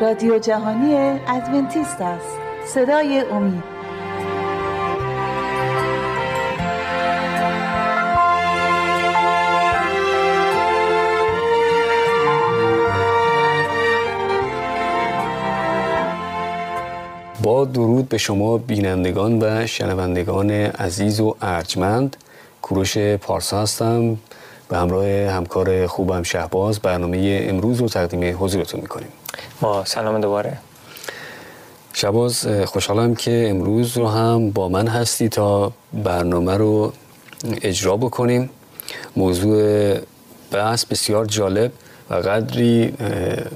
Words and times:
رادیو 0.00 0.38
جهانی 0.38 1.20
ادونتیست 1.28 2.00
است. 2.00 2.38
صدای 2.66 3.20
امید. 3.20 3.74
با 17.42 17.64
درود 17.64 18.08
به 18.08 18.18
شما 18.18 18.58
بینندگان 18.58 19.42
و 19.42 19.66
شنوندگان 19.66 20.50
عزیز 20.50 21.20
و 21.20 21.36
ارجمند. 21.42 22.16
کوروش 22.62 22.98
پارسا 22.98 23.62
هستم. 23.62 24.16
به 24.68 24.76
همراه 24.76 25.06
همکار 25.06 25.86
خوبم 25.86 26.22
شهباز 26.22 26.80
برنامه 26.80 27.46
امروز 27.48 27.80
رو 27.80 27.88
تقدیم 27.88 28.36
حضورتون 28.40 28.80
می‌کنیم. 28.80 29.08
با 29.64 29.84
سلام 29.84 30.20
دوباره. 30.20 30.58
شهباز 31.92 32.46
خوشحالم 32.64 33.14
که 33.14 33.46
امروز 33.50 33.96
رو 33.96 34.08
هم 34.08 34.50
با 34.50 34.68
من 34.68 34.88
هستی 34.88 35.28
تا 35.28 35.72
برنامه 35.92 36.56
رو 36.56 36.92
اجرا 37.62 37.96
بکنیم. 37.96 38.50
موضوع 39.16 39.94
بحث 40.50 40.84
بسیار 40.84 41.24
جالب 41.26 41.72
و 42.10 42.14
قدری 42.14 42.94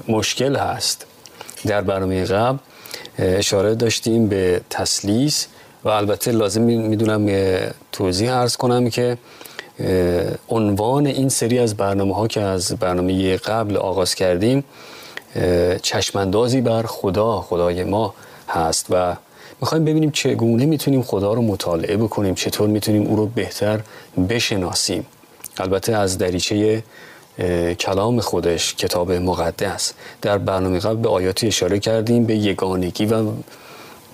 مشکل 0.07 0.55
هست. 0.55 1.05
در 1.65 1.81
برنامه 1.81 2.25
قبل 2.25 2.57
اشاره 3.19 3.75
داشتیم 3.75 4.27
به 4.27 4.61
تسلیس 4.69 5.47
و 5.83 5.89
البته 5.89 6.31
لازم 6.31 6.61
می‌دونم 6.61 7.29
توضیح 7.91 8.33
ارز 8.33 8.55
کنم 8.55 8.89
که 8.89 9.17
عنوان 10.49 11.07
این 11.07 11.29
سری 11.29 11.59
از 11.59 11.77
برنامه 11.77 12.15
ها 12.15 12.27
که 12.27 12.41
از 12.41 12.71
برنامه 12.71 13.37
قبل 13.37 13.77
آغاز 13.77 14.15
کردیم 14.15 14.63
چشمندازی 15.81 16.61
بر 16.61 16.83
خدا 16.83 17.41
خدای 17.41 17.83
ما 17.83 18.13
هست 18.47 18.85
و 18.89 19.15
می‌خوایم 19.61 19.85
ببینیم 19.85 20.11
چگونه 20.11 20.65
می‌تونیم 20.65 21.01
خدا 21.01 21.33
رو 21.33 21.41
مطالعه 21.41 21.97
بکنیم 21.97 22.35
چطور 22.35 22.69
می‌تونیم 22.69 23.07
او 23.07 23.15
رو 23.15 23.25
بهتر 23.25 23.79
بشناسیم. 24.29 25.05
البته 25.57 25.95
از 25.95 26.17
دریچه 26.17 26.83
کلام 27.79 28.19
خودش 28.19 28.75
کتاب 28.75 29.11
مقدس. 29.11 29.93
در 30.21 30.37
برنامه 30.37 30.79
قبل 30.79 30.95
به 30.95 31.09
آیاتی 31.09 31.47
اشاره 31.47 31.79
کردیم 31.79 32.25
به 32.25 32.35
یگانگی 32.35 33.05
و 33.05 33.31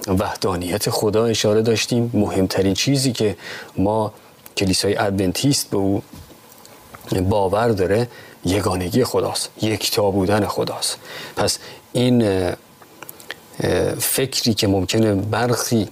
وحدانیت 0.07 0.89
خدا 0.89 1.25
اشاره 1.25 1.61
داشتیم. 1.61 2.11
مهمترین 2.13 2.73
چیزی 2.73 3.11
که 3.11 3.35
ما 3.77 4.13
کلیسای 4.57 4.97
ادونتیست 4.97 5.69
به 5.69 5.77
او 5.77 6.01
باور 7.29 7.69
داره 7.69 8.07
یگانگی 8.45 9.03
خداست 9.03 9.49
یکتا 9.61 10.11
بودن 10.11 10.45
خداست. 10.45 10.97
پس 11.35 11.59
این 11.93 12.51
فکری 13.99 14.53
که 14.53 14.67
ممکنه 14.67 15.15
برخی 15.15 15.87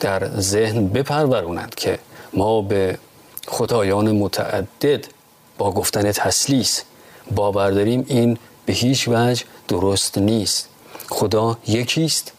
در 0.00 0.40
ذهن 0.40 0.88
بپرورونند 0.88 1.74
که 1.74 1.98
ما 2.32 2.62
به 2.62 2.98
خدایان 3.48 4.12
متعدد 4.12 5.06
با 5.58 5.72
گفتن 5.72 6.12
تسلیس 6.12 6.82
باور 7.34 7.70
داریم 7.70 8.04
این 8.08 8.38
به 8.66 8.72
هیچ 8.72 9.08
وجه 9.08 9.44
درست 9.68 10.18
نیست. 10.18 10.68
خدا 11.08 11.58
یکیست 11.66 12.32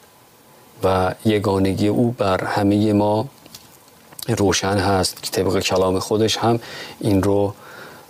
و 0.84 1.16
یگانگی 1.26 1.88
او 1.88 2.12
بر 2.12 2.44
همه 2.44 2.94
ما 2.94 3.28
روشن 4.28 4.78
هست 4.78 5.24
که 5.24 5.32
طبق 5.32 5.60
کلام 5.60 6.00
خودش 6.00 6.38
هم 6.38 6.60
این 7.00 7.24
رو 7.24 7.54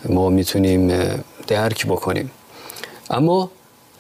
ما 0.10 0.30
می‌تونیم 0.30 0.92
درک 1.48 1.86
بکنیم. 1.86 2.32
اما 3.10 3.52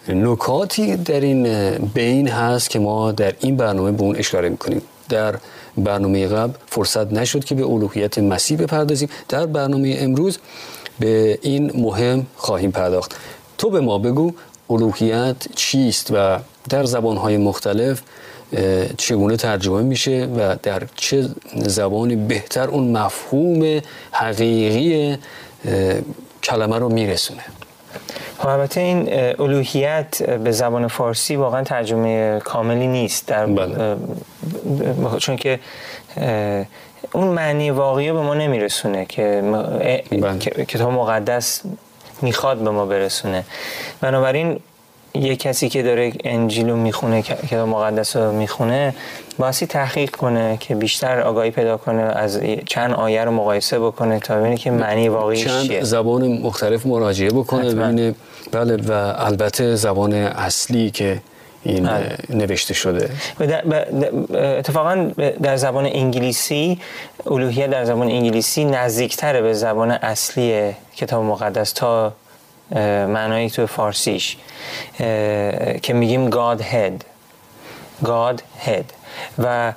نکاتی 0.08 0.96
در 0.96 1.20
این 1.20 1.44
بین 1.78 2.28
هست 2.28 2.70
که 2.70 2.80
ما 2.80 3.12
در 3.12 3.34
این 3.40 3.58
برنامه 3.58 3.92
به 3.92 4.02
اون 4.02 4.16
اشاره 4.16 4.50
می‌کنیم. 4.50 4.81
در 5.09 5.36
برنامه 5.78 6.28
قبل 6.28 6.53
فرصت 6.68 7.14
نشد 7.14 7.44
که 7.44 7.56
به 7.56 7.66
الوهیت 7.66 8.20
مسیح 8.20 8.58
بپردازیم. 8.58 9.09
در 9.30 9.46
برنامه 9.46 9.96
امروز 10.00 10.38
به 11.00 11.40
این 11.42 11.72
مهم 11.76 12.26
خواهیم 12.36 12.72
پرداخت. 12.72 13.16
تو 13.58 13.70
به 13.70 13.80
ما 13.80 13.97
بگو 13.97 14.34
الوهیت 14.70 15.36
چیست 15.56 16.12
و 16.14 16.40
در 16.70 16.84
زبانهای 16.84 17.38
مختلف 17.38 18.02
چگونه 18.97 19.38
ترجمه 19.38 19.81
میشه 19.81 20.30
و 20.38 20.56
در 20.64 20.84
چه 20.96 21.30
زبانی 21.56 22.16
بهتر 22.16 22.68
اون 22.68 22.97
مفهوم 22.97 23.81
حقیقی 24.12 25.18
کلمه 26.44 26.80
رو 26.80 26.90
میرسونه 26.90 27.44
خب، 28.38 28.48
البته 28.48 28.82
این 28.82 29.14
الوهیت 29.40 30.24
به 30.24 30.52
زبان 30.52 30.88
فارسی 30.88 31.36
واقعا 31.36 31.64
ترجمه 31.64 32.40
کاملی 32.40 32.88
نیست 32.88 33.28
در 33.28 33.46
بله. 33.46 33.98
چون 35.18 35.36
که 35.36 35.60
اون 37.12 37.28
معنی 37.28 37.72
واقعی 37.72 38.12
به 38.12 38.22
ما 38.22 38.34
نمیرسونه 38.34 39.06
که 39.06 39.42
بله. 40.12 40.40
کتاب 40.68 40.92
مقدس 40.92 41.62
می‌خواد 42.22 42.58
به 42.58 42.70
ما 42.70 42.86
برسونه 42.86 43.44
بنابراین 44.02 44.60
یه 45.14 45.36
کسی 45.36 45.70
که 45.70 45.84
داره 45.84 46.14
انجیل 46.24 46.70
رو 46.70 46.76
می‌خونه 46.76 47.22
کتاب 47.22 47.70
مقدس 47.70 48.16
رو 48.16 48.32
می‌خونه 48.32 48.94
باسی 49.38 49.66
تحقیق 49.66 50.12
کنه 50.12 50.58
که 50.60 50.76
بیشتر 50.76 51.22
آگاهی 51.22 51.52
پیدا 51.52 51.78
کنه 51.78 52.02
از 52.02 52.42
چند 52.66 52.94
آیه 52.94 53.24
رو 53.24 53.32
مقایسه 53.32 53.80
بکنه 53.80 54.20
تا 54.20 54.40
ببینه 54.40 54.58
که 54.58 54.72
معنی 54.72 55.10
واقعی 55.10 55.44
چند 55.44 55.64
چیه. 55.64 55.84
زبان 55.84 56.28
مختلف 56.28 56.86
مراجعه 56.86 57.30
بکنه 57.30 57.76
ببینه. 57.76 58.16
بله 58.52 58.76
و 58.76 58.92
البته 59.18 59.76
زبان 59.76 60.14
اصلی 60.14 60.92
که 60.92 61.22
این 61.64 61.84
بله. 61.84 62.18
نوشته 62.30 62.74
شده. 62.74 63.10
اتفاقا 64.34 65.12
در 65.44 65.58
زبان 65.58 65.86
انگلیسی 65.86 66.80
الوهیت 67.26 67.70
در 67.70 67.86
زبان 67.86 68.08
انگلیسی 68.08 68.66
نزدیکتره 68.66 69.42
به 69.42 69.54
زبان 69.54 69.92
اصلی 69.92 70.72
کتاب 70.96 71.24
مقدس 71.24 71.72
تا 71.72 72.14
معنایی 73.08 73.50
تو 73.50 73.68
فارسیش 73.68 74.38
که 75.82 75.94
میگیم 75.94 76.30
God 76.30 76.62
head. 76.62 77.04
God 78.04 78.42
head. 78.66 78.86
و 79.40 79.74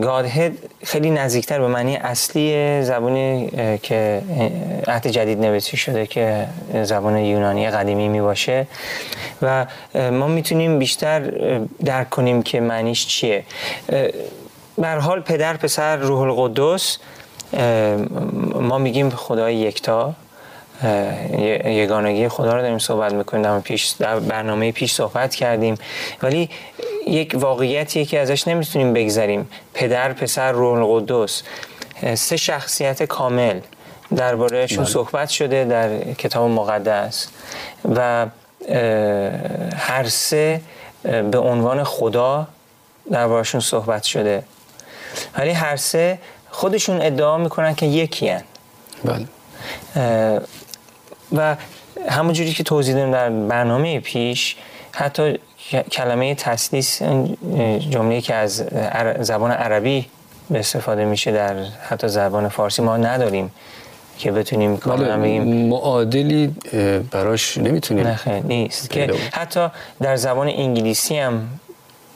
God 0.00 0.36
head 0.36 0.52
خیلی 0.84 1.10
نزدیکتر 1.10 1.60
به 1.60 1.68
معنی 1.68 1.96
اصلی 1.96 2.82
زبانی 2.82 3.50
که 3.82 4.22
عهد 4.86 5.06
جدید 5.06 5.38
نوشته 5.38 5.76
شده 5.76 6.06
که 6.06 6.46
زبان 6.82 7.16
یونانی 7.16 7.70
قدیمی 7.70 8.08
می 8.08 8.20
باشه 8.20 8.66
و 9.42 9.66
ما 9.94 10.26
می‌تونیم 10.26 10.78
بیشتر 10.78 11.20
درک 11.84 12.10
کنیم 12.10 12.42
که 12.42 12.60
معنیش 12.60 13.06
چیه. 13.06 13.44
بر 14.78 14.98
حال 14.98 15.20
پدر 15.20 15.56
پسر 15.56 15.96
روح 15.96 16.20
القدس 16.20 16.98
ما 18.54 18.78
میگیم 18.78 19.10
خدای 19.10 19.56
یکتا. 19.56 20.14
یگانگی 21.64 22.28
خدا 22.28 22.56
رو 22.56 22.62
داریم 22.62 22.78
صحبت 22.78 23.12
می‌کنیم 23.12 23.42
در, 23.42 23.60
پیش 23.60 23.86
در 23.88 24.20
برنامه 24.20 24.72
پیش 24.72 24.92
صحبت 24.92 25.34
کردیم 25.34 25.74
ولی 26.22 26.50
یک 27.06 27.32
واقعیتیه 27.34 28.04
که 28.04 28.20
ازش 28.20 28.48
نمی‌تونیم 28.48 28.92
بگذریم 28.92 29.48
پدر 29.74 30.12
پسر 30.12 30.52
روح 30.52 30.78
القدس 30.78 31.42
سه 32.14 32.36
شخصیت 32.36 33.02
کامل 33.02 33.60
دربارهشون 34.16 34.84
بله. 34.84 34.92
صحبت 34.92 35.28
شده 35.28 35.64
در 35.64 36.12
کتاب 36.12 36.50
مقدس 36.50 37.28
و 37.94 38.26
هر 39.76 40.04
سه 40.08 40.60
به 41.02 41.38
عنوان 41.38 41.84
خدا 41.84 42.48
دربارشون 43.10 43.60
صحبت 43.60 44.02
شده 44.02 44.42
ولی 45.38 45.50
هر 45.50 45.76
سه 45.76 46.18
خودشون 46.50 47.02
ادعا 47.02 47.38
می‌کنن 47.38 47.74
که 47.74 47.86
یکی 47.86 48.28
هن. 48.28 48.42
بله. 49.04 49.26
و 51.32 51.56
همونجوری 52.08 52.52
که 52.52 52.62
توضیح 52.62 52.94
دادم 52.94 53.12
در 53.12 53.30
برنامه 53.30 54.00
پیش 54.00 54.56
حتی 54.92 55.38
کلمه 55.92 56.34
تسلیس 56.34 57.02
جمله 57.90 58.20
که 58.20 58.34
از 58.34 58.64
زبان 59.20 59.50
عربی 59.50 60.06
به 60.50 60.58
استفاده 60.58 61.04
میشه 61.04 61.32
در 61.32 61.54
حتی 61.88 62.08
زبان 62.08 62.48
فارسی 62.48 62.82
ما 62.82 62.96
نداریم 62.96 63.50
که 64.18 64.32
بتونیم 64.32 64.76
کاملا 64.76 65.18
بگیم 65.18 65.68
معادلی 65.68 66.54
براش 67.10 67.58
نمی‌تونیم 67.58 68.06
نه 68.06 68.42
نیست. 68.44 68.90
که 68.90 69.14
حتی 69.32 69.68
در 70.00 70.16
زبان 70.16 70.48
انگلیسی 70.48 71.18
هم 71.18 71.48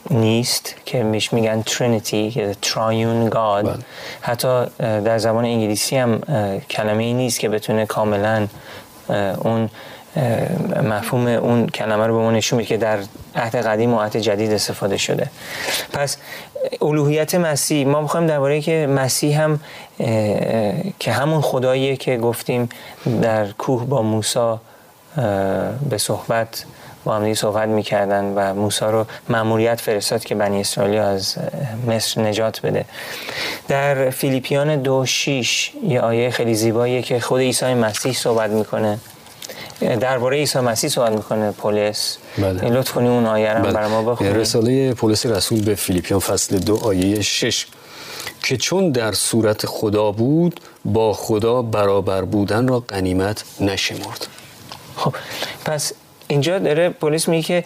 نیست 0.09 0.75
که 0.85 1.03
میش 1.03 1.33
میگن 1.33 1.61
ترینیتی 1.61 2.31
که 2.31 2.55
ترایون 2.61 3.29
گاد 3.29 3.65
بله. 3.65 3.83
حتی 4.21 4.65
در 4.79 5.17
زبان 5.17 5.45
انگلیسی 5.45 5.95
هم 5.95 6.21
کلمه 6.69 7.03
ای 7.03 7.13
نیست 7.13 7.39
که 7.39 7.49
بتونه 7.49 7.85
کاملا 7.85 8.47
اون 9.09 9.69
مفهوم 10.83 11.27
اون 11.27 11.67
کلمه 11.67 12.07
رو 12.07 12.17
به 12.17 12.23
ما 12.23 12.31
نشون 12.31 12.57
میده 12.57 12.69
که 12.69 12.77
در 12.77 12.99
عهد 13.35 13.55
قدیم 13.55 13.93
و 13.93 13.99
عهد 13.99 14.17
جدید 14.17 14.51
استفاده 14.51 14.97
شده. 14.97 15.29
پس 15.93 16.17
الوهیت 16.81 17.35
مسیح 17.35 17.87
ما 17.87 18.01
می‌خوایم 18.01 18.27
درباره 18.27 18.61
که 18.61 18.87
مسیح 18.89 19.41
هم 19.41 19.59
که 20.99 21.11
همون 21.11 21.41
خداییه 21.41 21.95
که 21.95 22.17
گفتیم 22.17 22.69
در 23.21 23.51
کوه 23.51 23.85
با 23.85 24.01
موسی 24.01 24.55
به 25.89 25.97
صحبت 25.97 26.65
با 27.03 27.15
هم 27.15 27.33
صحبت 27.33 27.67
می‌کردن 27.67 28.33
و 28.35 28.53
موسی 28.53 28.85
رو 28.85 29.05
مأموریت 29.29 29.81
فرستاد 29.81 30.23
که 30.23 30.35
بنی 30.35 30.61
اسرائیل 30.61 30.99
از 30.99 31.35
مصر 31.87 32.21
نجات 32.21 32.61
بده. 32.61 32.85
در 33.67 34.09
فیلیپیان 34.09 34.81
دو 34.81 35.05
شیش 35.05 35.71
یه 35.87 36.01
آیه 36.01 36.29
خیلی 36.29 36.55
زیباییه 36.55 37.01
که 37.01 37.19
خود 37.19 37.41
عیسی 37.41 37.73
مسیح 37.73 38.13
صحبت 38.13 38.49
می‌کنه. 38.49 38.99
درباره 39.99 40.37
عیسی 40.37 40.59
مسیح 40.59 40.89
صحبت 40.89 41.11
می‌کنه 41.11 41.51
پولس. 41.51 42.17
بله. 42.37 42.69
لطف 42.69 42.91
کنی 42.91 43.07
اون 43.07 43.25
آیه 43.25 43.53
رو 43.53 43.63
بله. 43.63 43.73
برای 43.73 43.89
ما 43.89 44.01
بخونید 44.11 44.35
رساله 44.35 44.93
پولس 44.93 45.25
رسول 45.25 45.61
به 45.61 45.75
فیلیپیان 45.75 46.19
فصل 46.19 46.57
دو 46.57 46.85
آیه 46.85 47.21
شش 47.21 47.65
که 48.43 48.57
چون 48.57 48.91
در 48.91 49.11
صورت 49.11 49.65
خدا 49.65 50.11
بود 50.11 50.59
با 50.85 51.13
خدا 51.13 51.61
برابر 51.61 52.21
بودن 52.21 52.67
را 52.67 52.79
قنیمت 52.79 53.43
نشمرد. 53.59 54.27
خب 54.95 55.13
پس 55.65 55.93
اینجا 56.33 56.59
داره 56.59 56.89
پلیس 56.89 57.27
میگه 57.27 57.43
که 57.43 57.63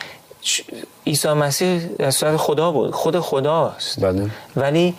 عیسی 1.08 1.28
مسیح 1.28 1.80
در 2.00 2.12
صورت 2.12 2.38
خدا 2.38 2.72
بود 2.72 2.92
خود 2.92 3.20
خداست. 3.20 4.00
بله. 4.00 4.30
ولی 4.56 4.94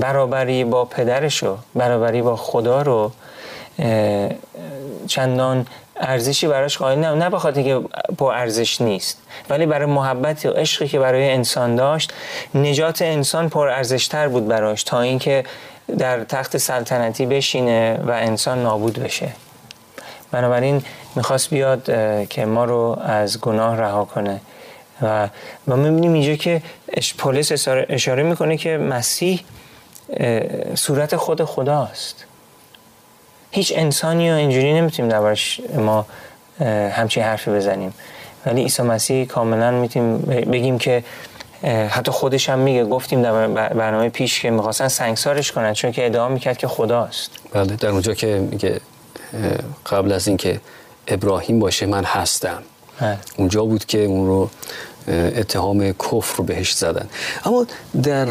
برابری 0.00 0.64
با 0.64 0.84
پدرشو 0.84 1.58
برابری 1.74 2.22
با 2.22 2.36
خدا 2.36 2.82
رو 2.82 3.12
چندان 5.06 5.66
ارزشی 5.96 6.46
براش 6.46 6.78
قائل 6.78 6.98
نه 6.98 7.14
نه 7.14 7.30
بخاطر 7.30 7.62
که 7.62 7.80
با 8.18 8.32
ارزش 8.32 8.80
نیست 8.80 9.18
ولی 9.50 9.66
برای 9.66 9.86
محبت 9.86 10.46
و 10.46 10.50
عشقی 10.50 10.88
که 10.88 10.98
برای 10.98 11.30
انسان 11.30 11.76
داشت 11.76 12.12
نجات 12.54 13.02
انسان 13.02 13.48
پر 13.48 13.68
ارزشتر 13.68 14.28
بود 14.28 14.48
براش 14.48 14.82
تا 14.82 15.00
اینکه 15.00 15.44
در 15.98 16.24
تخت 16.24 16.56
سلطنتی 16.56 17.26
بشینه 17.26 17.98
و 18.06 18.10
انسان 18.10 18.62
نابود 18.62 18.98
بشه. 18.98 19.28
بنابراین 20.32 20.82
می‌خواست 21.16 21.50
بیاد 21.50 21.84
که 22.28 22.44
ما 22.44 22.64
رو 22.64 22.98
از 23.04 23.40
گناه 23.40 23.76
رها 23.76 24.04
کنه. 24.04 24.40
و 25.02 25.28
ما 25.66 25.76
می‌بینیم 25.76 26.12
اینجا 26.12 26.34
که 26.34 26.62
پولیس 27.18 27.68
اشاره 27.68 28.22
می‌کنه 28.22 28.56
که 28.56 28.76
مسیح 28.76 29.44
صورت 30.74 31.16
خود 31.16 31.44
خداست. 31.44 32.24
هیچ 33.50 33.72
انسانی 33.76 34.30
رو 34.30 34.36
اینجوری 34.36 34.72
نمی‌تونیم 34.72 35.10
دربارش 35.10 35.60
ما 35.76 36.06
همچین 36.90 37.22
حرفی 37.22 37.50
بزنیم. 37.50 37.94
ولی 38.46 38.62
عیسی 38.62 38.82
مسیح 38.82 39.24
کاملا 39.26 39.70
می‌تونیم 39.70 40.18
بگیم 40.52 40.78
که 40.78 41.04
حتی 41.88 42.10
خودش 42.10 42.48
هم 42.48 42.58
میگه. 42.58 42.84
گفتیم 42.84 43.22
در 43.22 43.46
برنامه 43.68 44.08
پیش 44.08 44.40
که 44.40 44.50
می‌خواستن 44.50 44.88
سنگسارش 44.88 45.52
کنن 45.52 45.72
چون 45.72 45.92
که 45.92 46.06
ادعا 46.06 46.28
می‌کرد 46.28 46.58
که 46.58 46.68
خداست. 46.68 47.30
بله 47.52 47.76
در 47.76 47.88
اونجا 47.88 48.14
که 48.14 48.26
میگه 48.26 48.80
قبل 49.86 50.12
از 50.12 50.28
اینکه 50.28 50.60
ابراهیم 51.08 51.58
باشه 51.58 51.86
من 51.86 52.04
هستم. 52.04 52.62
بله. 53.00 53.18
اونجا 53.36 53.64
بود 53.64 53.84
که 53.84 54.04
اون 54.04 54.26
رو 54.26 54.50
اتهام 55.08 55.92
کفر 55.92 56.36
رو 56.36 56.44
بهش 56.44 56.72
زدن. 56.72 57.08
اما 57.44 57.66
در 58.02 58.28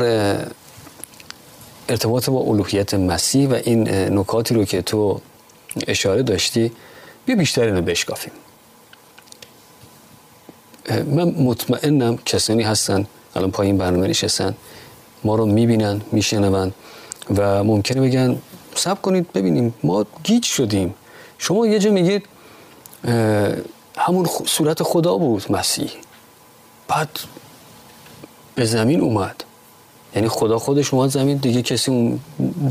ارتباط 1.89 2.29
با 2.29 2.39
الوهیت 2.39 2.93
مسیح 2.93 3.49
و 3.49 3.53
این 3.53 3.89
نکاتی 3.89 4.55
رو 4.55 4.65
که 4.65 4.81
تو 4.81 5.21
اشاره 5.87 6.23
داشتی 6.23 6.71
بیا 7.25 7.35
بیشتر 7.35 7.63
اینو 7.63 7.81
بشکافیم. 7.81 8.33
من 10.89 11.23
مطمئنم 11.23 12.17
کسانی 12.17 12.63
هستن 12.63 13.07
الان 13.35 13.51
پایین 13.51 13.77
برنامه 13.77 14.07
نشستن 14.07 14.55
ما 15.23 15.35
رو 15.35 15.45
می‌بینن 15.45 16.01
میشنون 16.11 16.73
و 17.37 17.63
ممکنه 17.63 18.01
بگن 18.01 18.37
سب 18.75 19.01
کنید 19.01 19.33
ببینیم 19.33 19.73
ما 19.83 20.05
گیج 20.23 20.45
شدیم. 20.45 20.93
شما 21.37 21.67
یه 21.67 21.79
جا 21.79 21.91
میگید 21.91 22.25
همون 23.97 24.29
صورت 24.45 24.83
خدا 24.83 25.17
بود 25.17 25.51
مسیح. 25.51 25.91
بعد 26.87 27.19
به 28.55 28.65
زمین 28.65 29.01
اومد. 29.01 29.43
یعنی 30.15 30.27
خدا 30.27 30.59
خودش 30.59 30.93
اومد 30.93 31.09
زمین 31.09 31.37
دیگه 31.37 31.61
کسی 31.61 31.91
اون 31.91 32.19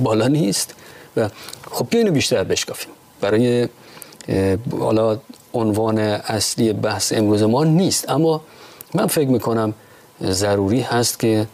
بالا 0.02 0.28
نیست. 0.28 0.74
و 1.16 1.28
خب 1.70 1.86
اینو 1.90 2.12
بیشتر 2.12 2.44
بشکافیم. 2.44 2.92
برای 3.20 3.68
حالا 4.78 5.18
عنوان 5.54 5.98
اصلی 5.98 6.72
بحث 6.72 7.12
امروز 7.12 7.42
ما 7.42 7.64
نیست. 7.64 8.10
اما 8.10 8.40
من 8.94 9.06
فکر 9.06 9.28
می‌کنم 9.28 9.74
ضروری 10.22 10.80
هست 10.80 11.18
که 11.18 11.46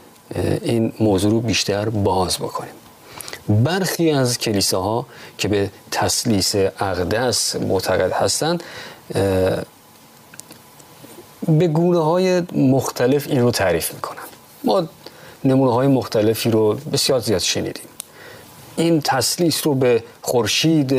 این 0.62 0.93
موضوع 1.00 1.31
رو 1.31 1.40
بیشتر 1.40 1.88
باز 1.88 2.37
بکنیم. 2.37 2.75
برخی 3.49 4.11
از 4.11 4.39
کلیساها 4.39 5.07
که 5.39 5.49
به 5.49 5.71
تسلیس 5.91 6.55
اقدس 6.57 7.57
معتقد 7.57 8.13
هستند 8.13 8.63
به 11.49 11.69
گونه 11.69 11.99
های 11.99 12.43
مختلف 12.53 13.27
این 13.27 13.41
رو 13.41 13.51
تعریف 13.51 13.95
می‌کنن. 13.95 14.23
ما 14.65 14.89
نمونه 15.45 15.73
های 15.73 15.87
مختلفی 15.87 16.51
رو 16.51 16.75
بسیار 16.75 17.21
زیاد 17.21 17.41
شنیدیم. 17.41 17.85
این 18.77 19.01
تسلیس 19.01 19.67
رو 19.67 19.75
به 19.75 20.03
خورشید 20.23 20.95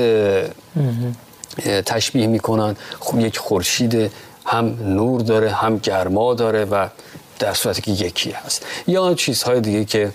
تشبیه 1.85 2.27
می‌کنن. 2.27 2.75
خب 2.99 3.19
یک 3.19 3.37
خورشید 3.37 4.11
هم 4.45 4.65
نور 4.81 5.21
داره 5.21 5.51
هم 5.51 5.77
گرما 5.77 6.33
داره 6.33 6.65
و 6.65 6.87
در 7.39 7.53
صورتی 7.53 7.81
که 7.81 7.91
یکی 7.91 8.31
هست. 8.31 8.65
یا 8.87 9.13
چیزهای 9.13 9.61
دیگه 9.61 9.85
که 9.85 10.11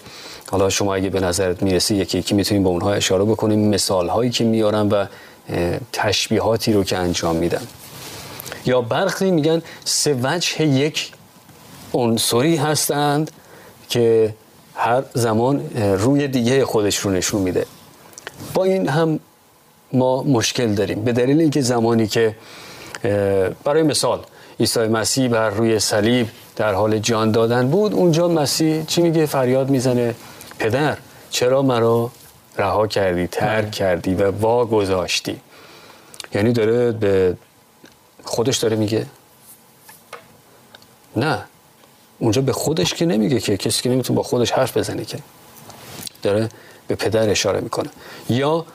حالا 0.52 0.70
شما 0.70 0.94
اگه 0.94 1.10
به 1.10 1.20
نظرت 1.20 1.62
می‌رسه 1.62 1.94
یکی 1.94 2.18
یکی 2.18 2.34
می‌تونیم 2.34 2.62
با 2.62 2.70
اونها 2.70 2.92
اشاره 2.92 3.24
بکنیم 3.24 3.68
مثال 3.68 4.08
هایی 4.08 4.30
که 4.30 4.44
میارن 4.44 4.88
و 4.88 5.06
تشبیهاتی 5.92 6.72
رو 6.72 6.84
که 6.84 6.96
انجام 6.96 7.36
میدن. 7.36 7.66
یا 8.66 8.80
برخی 8.80 9.30
میگن 9.30 9.62
سه 9.84 10.16
وجه 10.22 10.66
یک 10.66 11.12
عنصری 11.92 12.56
هستند 12.56 13.30
که 13.88 14.34
هر 14.74 15.02
زمان 15.14 15.70
روی 15.76 16.28
دیگه 16.28 16.64
خودش 16.64 16.96
رو 16.96 17.10
نشون 17.10 17.42
میده. 17.42 17.66
با 18.54 18.64
این 18.64 18.88
هم 18.88 19.20
ما 19.92 20.22
مشکل 20.22 20.74
داریم. 20.74 21.04
به 21.04 21.12
دلیل 21.12 21.40
اینکه 21.40 21.60
زمانی 21.60 22.06
که 22.06 22.36
برای 23.64 23.82
مثال 23.82 24.20
عیسی 24.60 24.80
مسیح 24.80 25.28
بر 25.28 25.50
روی 25.50 25.78
صلیب 25.78 26.28
در 26.56 26.74
حال 26.74 26.98
جان 26.98 27.30
دادن 27.30 27.68
بود 27.68 27.94
اونجا 27.94 28.28
مسیح 28.28 28.84
چی 28.84 29.02
میگه؟ 29.02 29.26
فریاد 29.26 29.70
می‌زنه. 29.70 30.14
پدر 30.62 30.98
چرا 31.30 31.62
مرا 31.62 32.10
رها 32.58 32.86
کردی 32.86 33.26
ترک 33.26 33.62
بله. 33.62 33.70
کردی 33.70 34.14
و 34.14 34.30
وا 34.30 34.64
گذاشتی 34.64 35.40
یعنی 36.34 36.52
داره 36.52 36.92
به 36.92 37.36
خودش 38.24 38.56
داره 38.56 38.76
میگه؟ 38.76 39.06
نه. 41.16 41.44
اونجا 42.18 42.42
به 42.42 42.52
خودش 42.52 42.94
که 42.94 43.06
نمیگه 43.06 43.40
که 43.40 43.56
کسی 43.56 43.82
که 43.82 43.88
نمی‌تونه 43.88 44.16
با 44.16 44.22
خودش 44.22 44.50
حرف 44.50 44.76
بزنه 44.76 45.04
که. 45.04 45.18
داره 46.22 46.48
به 46.88 46.94
پدر 46.94 47.28
اشاره 47.28 47.60
می‌کنه. 47.60 47.90
یا 48.28 48.66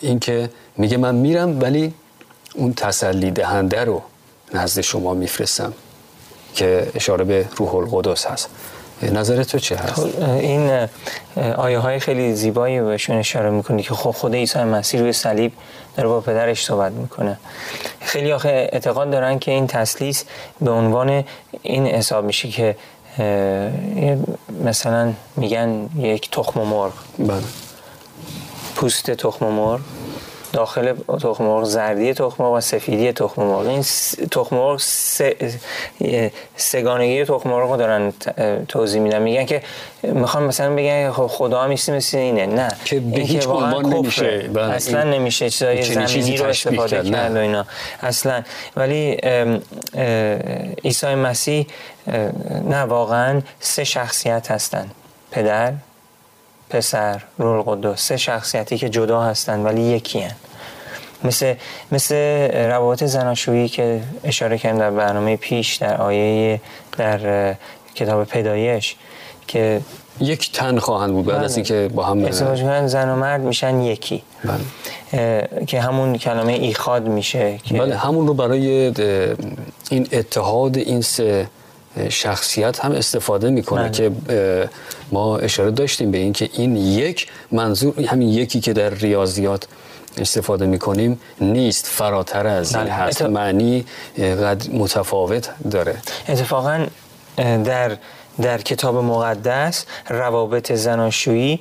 اینکه 0.00 0.50
میگه 0.76 0.96
من 0.96 1.14
میرم 1.14 1.60
ولی 1.60 1.94
اون 2.54 2.74
تسلی 2.74 3.30
دهنده 3.30 3.84
رو 3.84 4.02
نزد 4.54 4.80
شما 4.80 5.14
میفرستم 5.14 5.72
که 6.54 6.90
اشاره 6.94 7.24
به 7.24 7.48
روح 7.56 7.74
القدس 7.74 8.26
هست. 8.26 8.48
نظر 9.02 9.42
تو 9.42 9.58
چه 9.58 9.76
هست؟ 9.76 9.92
خب، 9.92 10.22
این 10.22 10.88
آیه 11.56 11.78
های 11.78 11.98
خیلی 11.98 12.34
زیبایی 12.34 12.80
بهشون 12.80 13.16
اشاره 13.16 13.50
می‌کنی 13.50 13.82
که 13.82 13.94
خب 13.94 14.10
خود 14.10 14.34
عیسی 14.34 14.58
مسیح 14.58 15.00
روی 15.00 15.12
صلیب 15.12 15.52
داره 15.96 16.08
با 16.08 16.20
پدرش 16.20 16.64
صحبت 16.64 16.92
می‌کنه. 16.92 17.38
خیلی 18.00 18.32
آخه 18.32 18.68
اعتقاد 18.72 19.10
دارن 19.10 19.38
که 19.38 19.50
این 19.50 19.66
تسلیس 19.66 20.24
به 20.60 20.70
عنوان 20.70 21.24
این 21.62 21.86
حساب 21.86 22.24
میشه 22.24 22.48
که 22.48 22.76
مثلا 24.64 25.12
میگن 25.36 25.88
یک 25.96 26.30
تخم 26.30 26.60
مرغ. 26.60 26.92
بله. 27.18 27.42
پوست 28.76 29.10
تخم 29.10 29.46
مرغ. 29.46 29.80
داخل 30.52 30.94
تخم 31.22 31.44
مرغ 31.44 31.64
زردی 31.64 32.14
تخم 32.14 32.44
مرغ 32.44 32.52
و 32.52 32.60
سفیدی 32.60 33.12
تخم 33.12 33.42
مرغ. 33.42 33.66
این 33.66 33.84
تخم 34.30 34.56
مرغ 34.56 34.80
سگانگی 36.56 37.24
تخم 37.24 37.50
مرغ 37.50 37.70
رو 37.70 37.76
دارن 37.76 38.12
توضیح 38.68 39.00
میدن. 39.00 39.22
میگن 39.22 39.44
که 39.44 39.62
می‌خوان 40.02 40.44
مثلا 40.44 40.74
بگن 40.74 41.10
خب 41.10 41.26
خدا 41.26 41.62
هم 41.62 41.70
مثل 41.70 42.18
اینه. 42.18 42.46
نه. 42.46 42.68
که 42.84 43.00
به 43.00 43.20
هیچ 43.20 43.46
عنوان 43.46 43.86
نمیشه. 43.86 44.38
بله. 44.38 44.74
اصلا 44.74 45.02
نمیشه 45.02 45.50
چیزای 45.50 45.82
زمینی 45.82 46.36
رو 46.36 46.46
استفاده 46.46 47.10
کرد 47.10 47.36
و 47.36 47.38
اینا. 47.38 47.66
اصلا. 48.02 48.42
ولی 48.76 49.12
عیسی 50.84 51.14
مسیح 51.14 51.66
نه 52.68 52.82
واقعا 52.82 53.42
سه 53.60 53.84
شخصیت 53.84 54.50
هستن. 54.50 54.90
پدر 55.30 55.72
پسر 56.70 57.22
رول 57.38 57.62
قدس 57.62 58.00
سه 58.02 58.16
شخصیتی 58.16 58.78
که 58.78 58.88
جدا 58.88 59.22
هستن 59.22 59.60
ولی 59.60 59.82
یکی 59.82 60.20
هن. 60.20 60.34
مثل, 61.24 61.54
مثل 61.92 62.14
روابط 62.52 63.04
زناشویی 63.04 63.68
که 63.68 64.02
اشاره 64.24 64.58
کردم 64.58 64.78
در 64.78 64.90
برنامه 64.90 65.36
پیش 65.36 65.76
در 65.76 65.96
آیه 65.96 66.60
در 66.96 67.54
کتاب 67.94 68.24
پیدایش 68.24 68.96
که 69.46 69.80
یک 70.20 70.52
تن 70.52 70.78
خواهند 70.78 71.12
بود 71.12 71.26
بعد 71.26 71.44
از 71.44 71.50
بله. 71.50 71.56
اینکه 71.56 71.94
با 71.94 72.04
هم 72.04 72.24
ازدواج 72.24 72.62
کنن 72.62 72.86
زن 72.86 73.08
و 73.08 73.16
مرد 73.16 73.40
میشن 73.40 73.80
یکی 73.80 74.22
بله. 74.44 75.48
که 75.66 75.80
همون 75.80 76.18
کلمه 76.18 76.52
ایخاد 76.52 77.08
میشه 77.08 77.58
که 77.64 77.74
بله 77.74 77.96
همون 77.96 78.26
رو 78.26 78.34
برای 78.34 78.92
این 79.90 80.08
اتحاد 80.12 80.76
این 80.76 81.00
سه 81.00 81.48
شخصیت 82.08 82.84
هم 82.84 82.92
استفاده 82.92 83.50
می‌کنه 83.50 83.82
بله. 83.82 83.90
که 83.90 84.10
ما 85.12 85.38
اشاره 85.38 85.70
داشتیم 85.70 86.10
به 86.10 86.18
این 86.18 86.32
که 86.32 86.50
این 86.52 86.76
یک 86.76 87.26
منظور 87.52 88.00
همین 88.00 88.28
یکی 88.28 88.60
که 88.60 88.72
در 88.72 88.90
ریاضیات 88.90 89.68
استفاده 90.18 90.66
می‌کنیم 90.66 91.20
نیست 91.40 91.86
فراتر 91.86 92.46
از 92.46 92.74
این 92.74 92.84
بله. 92.84 92.92
هست 92.92 93.22
ات- 93.22 93.30
معنی 93.30 93.84
اه، 94.18 94.34
قد 94.34 94.70
متفاوت 94.72 95.50
داره 95.70 95.96
اتفاقا 96.28 96.86
در 97.36 97.96
در 98.42 98.58
کتاب 98.58 98.96
مقدس 98.96 99.84
روابط 100.08 100.72
زناشویی 100.72 101.60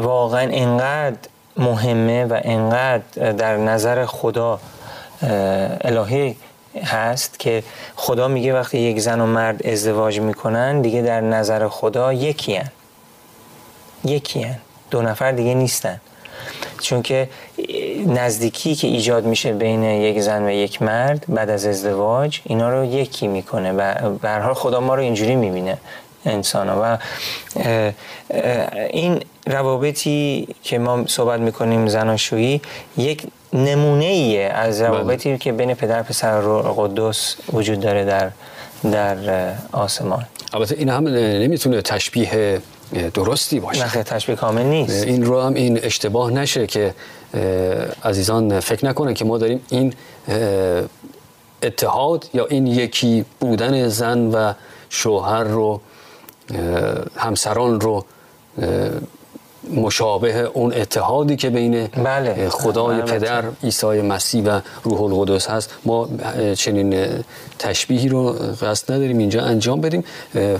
واقعا 0.00 0.48
انقدر 0.52 1.16
مهمه 1.56 2.24
و 2.24 2.40
انقدر 2.44 3.32
در 3.32 3.56
نظر 3.56 4.06
خدا 4.06 4.60
الهی 5.80 6.36
هست 6.84 7.38
که 7.38 7.62
خدا 7.96 8.28
میگه 8.28 8.54
وقتی 8.54 8.78
یک 8.78 9.00
زن 9.00 9.20
و 9.20 9.26
مرد 9.26 9.66
ازدواج 9.66 10.20
می‌کنن 10.20 10.80
دیگه 10.80 11.02
در 11.02 11.20
نظر 11.20 11.68
خدا 11.68 12.12
یکی 12.12 12.56
هن. 12.56 12.70
یکی 14.04 14.42
هن. 14.42 14.58
دو 14.90 15.02
نفر 15.02 15.32
دیگه 15.32 15.54
نیستن 15.54 16.00
چون 16.80 17.02
که 17.02 17.28
نزدیکی 18.06 18.74
که 18.74 18.86
ایجاد 18.86 19.24
میشه 19.24 19.52
بین 19.52 19.82
یک 19.82 20.20
زن 20.20 20.44
و 20.44 20.50
یک 20.50 20.82
مرد 20.82 21.24
بعد 21.28 21.50
از 21.50 21.66
ازدواج 21.66 22.40
اینا 22.44 22.70
رو 22.70 22.84
یکی 22.84 23.28
می‌کنه 23.28 23.72
و 23.72 24.10
به 24.10 24.28
هر 24.28 24.40
حال 24.40 24.54
خدا 24.54 24.80
ما 24.80 24.94
رو 24.94 25.02
اینجوری 25.02 25.36
می‌بینه 25.36 25.78
انسان 26.26 26.68
و 26.68 26.96
این 28.90 29.20
روابطی 29.46 30.48
که 30.62 30.78
ما 30.78 31.06
صحبت 31.06 31.40
می‌کنیم 31.40 31.88
زناشویی 31.88 32.60
یک 32.96 33.22
نمونه 33.52 34.04
ایه 34.04 34.44
از 34.44 34.80
روابطی 34.80 35.38
که 35.38 35.52
بین 35.52 35.74
پدر 35.74 36.02
پسر 36.02 36.40
و 36.40 36.62
روح 36.62 36.74
قدس 36.76 37.36
وجود 37.52 37.80
داره 37.80 38.04
در 38.04 38.30
در 38.90 39.16
آسمان. 39.72 40.26
البته 40.52 40.74
این 40.78 40.88
هم 40.88 41.08
نمی‌تونه 41.08 41.82
تشبیه 41.82 42.60
درستی 43.14 43.60
باشه. 43.60 43.84
نخیر 43.84 44.02
تشبیه 44.02 44.36
کامل 44.36 44.62
نیست. 44.62 45.04
این 45.06 45.24
رو 45.24 45.40
هم 45.40 45.54
این 45.54 45.78
اشتباه 45.82 46.30
نشه 46.30 46.66
که 46.66 46.94
عزیزان 48.04 48.60
فکر 48.60 48.86
نکنن 48.86 49.14
که 49.14 49.24
ما 49.24 49.38
داریم 49.38 49.60
این 49.68 49.94
اتحاد 51.62 52.30
یا 52.34 52.46
این 52.46 52.66
یکی 52.66 53.24
بودن 53.40 53.88
زن 53.88 54.18
و 54.18 54.52
شوهر 54.88 55.44
رو 55.44 55.80
همسران 57.16 57.80
رو 57.80 58.04
مشابه 59.74 60.40
اون 60.40 60.72
اتحادی 60.74 61.36
که 61.36 61.50
بین 61.50 61.86
بله. 61.86 62.48
خدای 62.48 63.02
بله. 63.02 63.12
پدر 63.12 63.44
عیسی 63.62 63.86
مسیح 63.86 64.44
و 64.44 64.60
روح 64.82 65.02
القدس 65.02 65.46
هست 65.46 65.70
ما 65.84 66.08
چنین 66.54 67.06
تشبیهی 67.58 68.08
رو 68.08 68.32
قصد 68.62 68.92
نداریم 68.92 69.18
اینجا 69.18 69.42
انجام 69.42 69.80
بدیم 69.80 70.04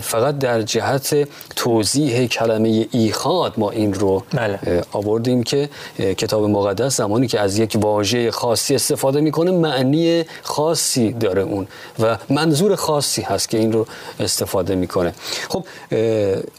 فقط 0.01 0.39
در 0.39 0.61
جهت 0.61 1.27
توضیح 1.55 2.27
کلمه 2.27 2.87
ایخاد 2.91 3.53
ما 3.57 3.69
این 3.69 3.93
رو 3.93 4.23
بله. 4.33 4.83
آوردیم 4.91 5.43
که 5.43 5.69
کتاب 5.97 6.43
مقدس 6.43 6.97
زمانی 6.97 7.27
که 7.27 7.39
از 7.39 7.59
یک 7.59 7.77
واژه 7.81 8.31
خاصی 8.31 8.75
استفاده 8.75 9.21
می‌کنه 9.21 9.51
معنی 9.51 10.25
خاصی 10.41 11.11
داره 11.11 11.41
اون 11.41 11.67
و 11.99 12.17
منظور 12.29 12.75
خاصی 12.75 13.21
هست 13.21 13.49
که 13.49 13.57
این 13.57 13.71
رو 13.71 13.85
استفاده 14.19 14.75
می‌کنه 14.75 15.13
خب 15.49 15.65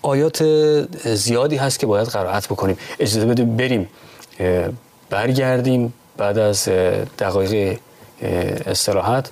آیات 0.02 0.44
زیادی 1.14 1.56
هست 1.56 1.78
که 1.78 1.86
باید 1.86 2.08
قرائت 2.08 2.39
بکنیم. 2.48 2.78
اجازه 2.98 3.26
بده 3.26 3.44
بریم 3.44 3.88
برگردیم 5.10 5.92
بعد 6.16 6.38
از 6.38 6.68
دقایق 7.18 7.78
استراحت 8.66 9.30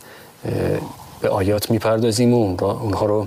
به 1.20 1.28
آیات 1.28 1.70
می‌پردازیم 1.70 2.34
و 2.34 2.64
اونها 2.64 3.06
رو 3.06 3.26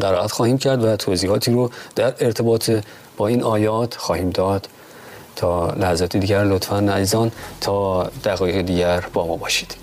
قرائت 0.00 0.32
خواهیم 0.32 0.58
کرد 0.58 0.84
و 0.84 0.96
توضیحاتی 0.96 1.52
رو 1.52 1.70
در 1.96 2.14
ارتباط 2.20 2.70
با 3.16 3.28
این 3.28 3.42
آیات 3.42 3.94
خواهیم 3.94 4.30
داد. 4.30 4.68
تا 5.36 5.70
لحظات 5.70 6.16
دیگر 6.16 6.44
لطفا 6.44 6.78
عزیزان 6.78 7.32
تا 7.60 8.04
دقایق 8.24 8.62
دیگر 8.62 9.04
با 9.12 9.26
ما 9.26 9.36
باشید. 9.36 9.81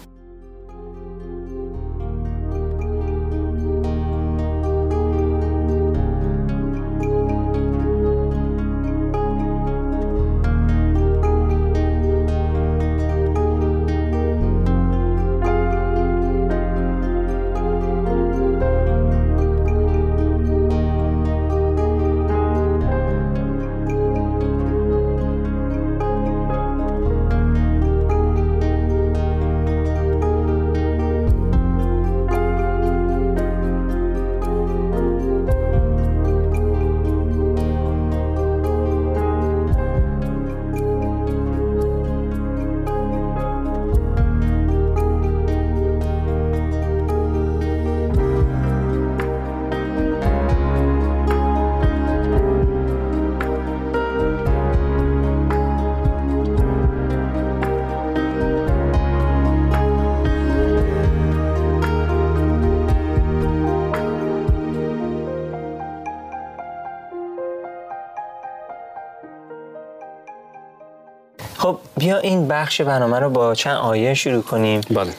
این 72.30 72.48
بخش 72.48 72.82
برنامه 72.82 73.20
رو 73.20 73.30
با 73.30 73.56
چند 73.56 73.78
آیه 73.78 74.14
شروع 74.14 74.42
کنیم. 74.44 74.82
بله. 74.92 75.12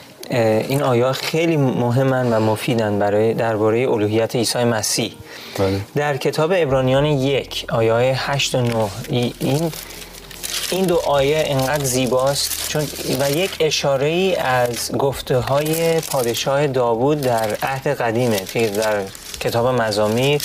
این 0.67 0.81
آیه 0.83 1.11
خیلی 1.11 1.57
مهمن 1.57 2.33
و 2.33 2.39
مفیدن 2.39 2.99
برای 2.99 3.33
درباره 3.33 3.89
الوهیت 3.89 4.35
عیسی 4.35 4.63
مسیح. 4.63 5.13
بله. 5.59 5.79
در 5.95 6.17
کتاب 6.17 6.51
ابرانیان 6.55 7.05
یک 7.05 7.65
آیه 7.69 8.31
8 8.31 8.55
و 8.55 8.61
9 8.61 8.75
ای- 9.09 9.33
این 9.39 9.71
این 10.71 10.85
دو 10.85 10.97
آیه 11.05 11.43
انقدر 11.47 11.83
زیباست 11.83 12.69
چون 12.69 12.87
و 13.19 13.31
یک 13.31 13.51
اشاره 13.59 14.07
ای 14.07 14.35
از 14.35 14.91
گفته 14.91 15.37
های 15.37 15.99
پادشاه 16.01 16.67
داوود 16.67 17.21
در 17.21 17.49
عهد 17.63 17.87
قدیمه 17.87 18.39
که 18.53 18.67
در 18.67 19.01
کتاب 19.39 19.67
مزامیر. 19.67 20.41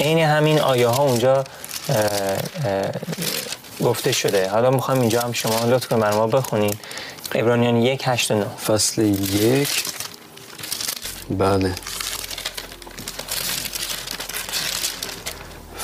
عین 0.00 0.18
همین 0.18 0.60
آیه 0.60 0.88
ها 0.88 1.02
اونجا 1.02 1.44
گفته 3.80 4.12
شده. 4.12 4.48
حالا 4.48 4.70
می‌خوام 4.70 5.00
اینجا 5.00 5.20
هم 5.20 5.32
شما 5.32 5.64
لطف 5.64 5.86
کنید 5.88 6.02
بر 6.02 6.12
ما 6.12 6.26
بخونین. 6.26 6.74
ابرانیان 7.34 7.76
یک 7.76 8.02
هشت 8.04 8.30
و 8.30 8.34
نه. 8.34 8.44
فصل 8.44 9.02
یک. 9.02 9.84
بله. 11.30 11.74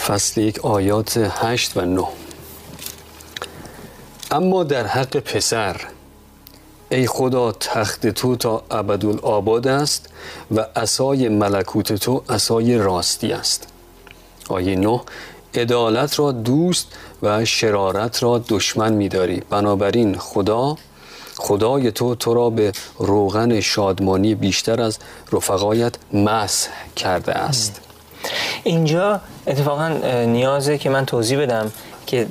فصل 0.06 0.40
یک 0.40 0.64
آیات 0.64 1.16
هشت 1.16 1.76
و 1.76 1.80
نه. 1.80 2.08
اما 4.30 4.64
در 4.64 4.86
حق 4.86 5.16
پسر 5.16 5.76
ای 6.90 7.06
خدا 7.06 7.52
تخت 7.52 8.06
تو 8.06 8.36
تا 8.36 8.64
ابدالآباد 8.70 9.66
است 9.66 10.08
و 10.50 10.66
عصای 10.76 11.28
ملکوت 11.28 11.92
تو 11.92 12.22
عصای 12.28 12.78
راستی 12.78 13.32
است. 13.32 13.66
آیه 14.52 14.76
9 14.76 15.00
عدالت 15.54 16.18
را 16.18 16.32
دوست 16.32 16.86
و 17.22 17.44
شرارت 17.44 18.22
را 18.22 18.44
دشمن 18.48 18.92
می‌داری. 18.92 19.42
بنابراین 19.50 20.18
خدا 20.18 20.76
خدای 21.36 21.92
تو 21.92 22.14
تو 22.14 22.34
را 22.34 22.50
به 22.50 22.72
روغن 22.98 23.60
شادمانی 23.60 24.34
بیشتر 24.34 24.82
از 24.82 24.98
رفقایت 25.32 25.94
مسح 26.12 26.70
کرده 26.96 27.32
است. 27.32 27.80
اینجا 28.64 29.20
اتفاقا 29.46 29.88
نیازه 30.24 30.78
که 30.78 30.90
من 30.90 31.06
توضیح 31.06 31.42
بدم 31.42 31.72
که 32.06 32.26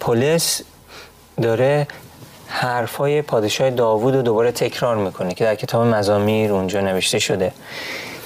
پولس 0.00 0.60
داره 1.42 1.88
حرفای 2.46 3.22
پادشاه 3.22 3.70
داوود 3.70 4.14
رو 4.14 4.22
دوباره 4.22 4.52
تکرار 4.52 4.96
می‌کنه 4.96 5.34
که 5.34 5.44
در 5.44 5.54
کتاب 5.54 5.86
مزامیر 5.86 6.52
اونجا 6.52 6.80
نوشته 6.80 7.18
شده. 7.18 7.52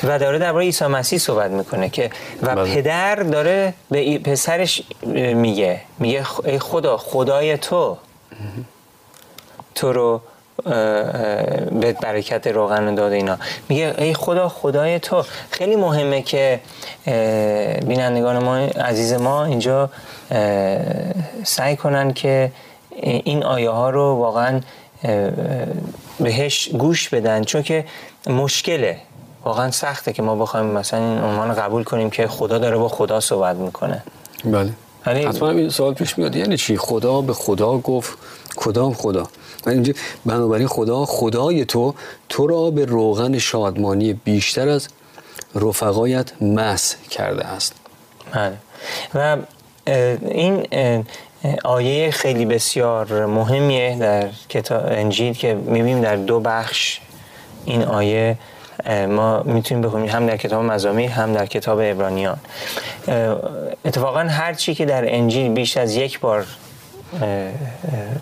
و 0.04 0.18
داره 0.18 0.38
درباره 0.38 0.64
عیسی 0.64 0.84
مسیح 0.86 1.18
صحبت 1.18 1.50
می‌کنه 1.50 1.88
که 1.88 2.10
و 2.42 2.54
بله. 2.54 2.74
پدر 2.74 3.14
داره 3.14 3.74
به 3.90 4.18
پسرش 4.18 4.82
میگه 5.34 5.80
میگه 5.98 6.24
ای 6.44 6.58
خدا 6.58 6.96
خدای 6.96 7.58
تو. 7.58 7.96
تو 9.74 9.92
رو 9.92 10.20
به 11.80 11.92
برکت 12.02 12.46
روغن 12.46 12.94
داده 12.94 13.14
اینا. 13.14 13.38
میگه 13.68 13.94
ای 13.98 14.14
خدا 14.14 14.48
خدای 14.48 14.98
تو. 14.98 15.24
خیلی 15.50 15.76
مهمه 15.76 16.22
که 16.22 16.60
بینندگان 17.86 18.38
ما 18.38 18.56
عزیز 18.56 19.12
ما 19.12 19.44
اینجا 19.44 19.90
سعی 21.44 21.76
کنن 21.76 22.12
که 22.12 22.52
این 23.02 23.44
آیه 23.44 23.70
ها 23.70 23.90
رو 23.90 24.02
واقعا 24.02 24.60
بهش 26.20 26.68
گوش 26.68 27.08
بدن. 27.08 27.44
چون 27.44 27.62
که 27.62 27.84
مشکله. 28.26 28.98
واقعا 29.44 29.70
سخته 29.70 30.12
که 30.12 30.22
ما 30.22 30.36
بخوایم 30.36 30.66
مثلا 30.66 31.00
این 31.00 31.18
عنوان 31.18 31.54
قبول 31.54 31.84
کنیم 31.84 32.10
که 32.10 32.26
خدا 32.28 32.58
داره 32.58 32.76
با 32.76 32.88
خدا 32.88 33.20
صحبت 33.20 33.56
می‌کنه. 33.56 34.02
بله. 34.44 34.70
ولی- 35.06 35.24
حتما 35.26 35.50
این 35.50 35.68
سوال 35.68 35.94
پیش 35.94 36.18
میاد. 36.18 36.36
یعنی 36.36 36.56
چی؟ 36.56 36.76
خدا 36.76 37.20
به 37.20 37.32
خدا 37.32 37.78
گفت 37.78 38.18
کدام 38.56 38.92
خدا؟ 38.94 39.28
من 39.66 39.72
اینجا 39.72 39.92
بنابراین 40.26 40.66
خدا 40.66 41.04
خدای 41.04 41.64
تو 41.64 41.94
تو 42.28 42.46
را 42.46 42.70
به 42.70 42.84
روغن 42.84 43.38
شادمانی 43.38 44.12
بیشتر 44.12 44.68
از 44.68 44.88
رفقایت 45.54 46.42
مس 46.42 46.96
کرده 47.10 47.46
است. 47.46 47.74
بله. 48.32 48.56
و 49.14 49.36
این 50.28 50.66
آیه 51.64 52.10
خیلی 52.10 52.44
بسیار 52.46 53.26
مهمیه 53.26 53.96
در 53.98 54.28
کتاب 54.48 54.82
انجیل 54.86 55.34
که 55.34 55.54
می‌بینیم 55.54 56.00
در 56.00 56.16
دو 56.16 56.40
بخش 56.40 57.00
این 57.64 57.82
آیه 57.82 58.38
ما 58.88 59.42
می‌تونیم 59.42 59.82
بخونیم. 59.82 60.08
هم 60.08 60.26
در 60.26 60.36
کتاب 60.36 60.64
مزامیر 60.64 61.10
هم 61.10 61.32
در 61.32 61.46
کتاب 61.46 61.80
عبرانیان. 61.80 62.38
اه، 63.08 63.38
اتفاقا 63.84 64.20
هر 64.20 64.54
چی 64.54 64.74
که 64.74 64.84
در 64.84 65.14
انجیل 65.14 65.52
بیش 65.52 65.76
از 65.76 65.96
یک 65.96 66.20
بار 66.20 66.46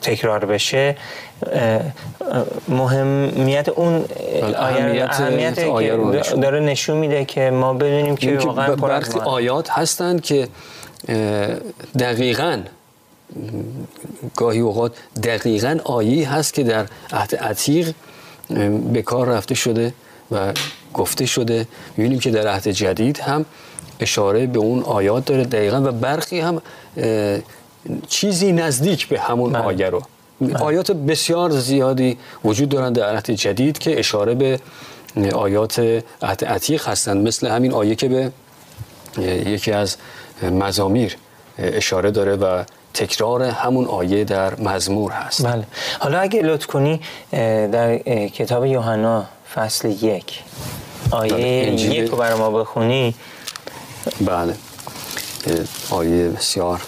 تکرار 0.03 0.45
بشه 0.45 0.97
مهمیت 2.69 3.69
اون 3.69 4.05
بله، 4.43 4.63
اهمیت 4.63 5.09
اهمیت 5.11 5.59
آیه 5.59 5.95
رو 5.95 6.13
که 6.13 6.19
نشون 6.19 6.41
داره 6.41 6.61
نشون 6.61 6.97
میده 6.97 7.25
که 7.25 7.51
ما 7.51 7.75
بدونیم 7.75 8.17
که 8.17 8.39
واقعا 8.39 8.77
برخی. 8.77 9.19
آیات 9.19 9.71
هستند 9.71 10.23
که 10.23 10.49
دقیقاً 11.99 12.63
گاهی 14.37 14.61
اوقات 14.61 14.93
دقیقاً 15.23 15.79
آیی 15.85 16.25
هست 16.25 16.55
که 16.55 16.63
در 16.63 16.87
عهد 17.13 17.37
عتیق 17.37 17.95
به 18.93 19.03
کار 19.03 19.27
رفته 19.27 19.55
شده. 19.55 19.93
و 20.31 20.53
گفته 20.95 21.27
شده 21.27 21.67
می‌بینیم 21.97 22.19
که 22.19 22.31
در 22.31 22.49
عهد 22.49 22.69
جدید 22.69 23.21
هم 23.21 23.45
اشاره 24.01 24.47
به 24.47 24.59
اون 24.59 24.83
آیات 24.83 25.25
داره 25.25 25.45
دقیقاً 25.45 25.81
و 25.81 25.93
برخی 25.93 26.41
هم 26.41 26.63
چیزی 28.09 28.53
نزدیک 28.53 29.09
به 29.09 29.21
همون 29.21 29.53
بله. 29.53 29.63
آیه 29.63 29.91
رو. 29.91 30.03
آیات 30.61 30.93
بسیار 30.93 31.51
زیادی 31.51 32.19
وجود 32.45 32.69
دارند 32.69 32.97
در 32.97 33.15
عهد 33.15 33.31
جدید 33.31 33.79
که 33.79 33.99
اشاره 33.99 34.35
به 34.35 34.61
آیات 35.33 36.03
عهد 36.23 36.45
عتیق 36.45 36.89
هستند. 36.89 37.27
مثل 37.27 37.47
همین 37.47 37.73
آیه 37.73 37.95
که 37.95 38.09
به 38.09 38.31
یکی 39.47 39.73
از 39.73 39.97
مزامیر 40.43 41.17
اشاره 41.59 42.11
داره 42.11 42.37
و 42.37 42.65
تکرار 42.95 43.43
همون 43.43 43.85
آیه 43.85 44.25
در 44.25 44.61
مزمور 44.61 45.13
هست. 45.13 45.47
بله. 45.47 45.65
حالا 45.99 46.19
اگه 46.19 46.43
لطف 46.43 46.67
کنی 46.67 47.01
در 47.73 47.99
کتاب 48.29 48.67
یوحنا 48.67 49.25
فصل 49.55 49.89
یک. 50.05 50.43
آیه 51.11 51.33
بله، 51.33 51.65
انجیل- 51.69 51.93
یک 51.93 52.11
رو 52.11 52.17
برای 52.17 52.39
ما 52.39 52.51
بخونی؟ 52.51 53.15
بله. 54.21 54.55
آیه 55.91 56.29
بسیار 56.29 56.81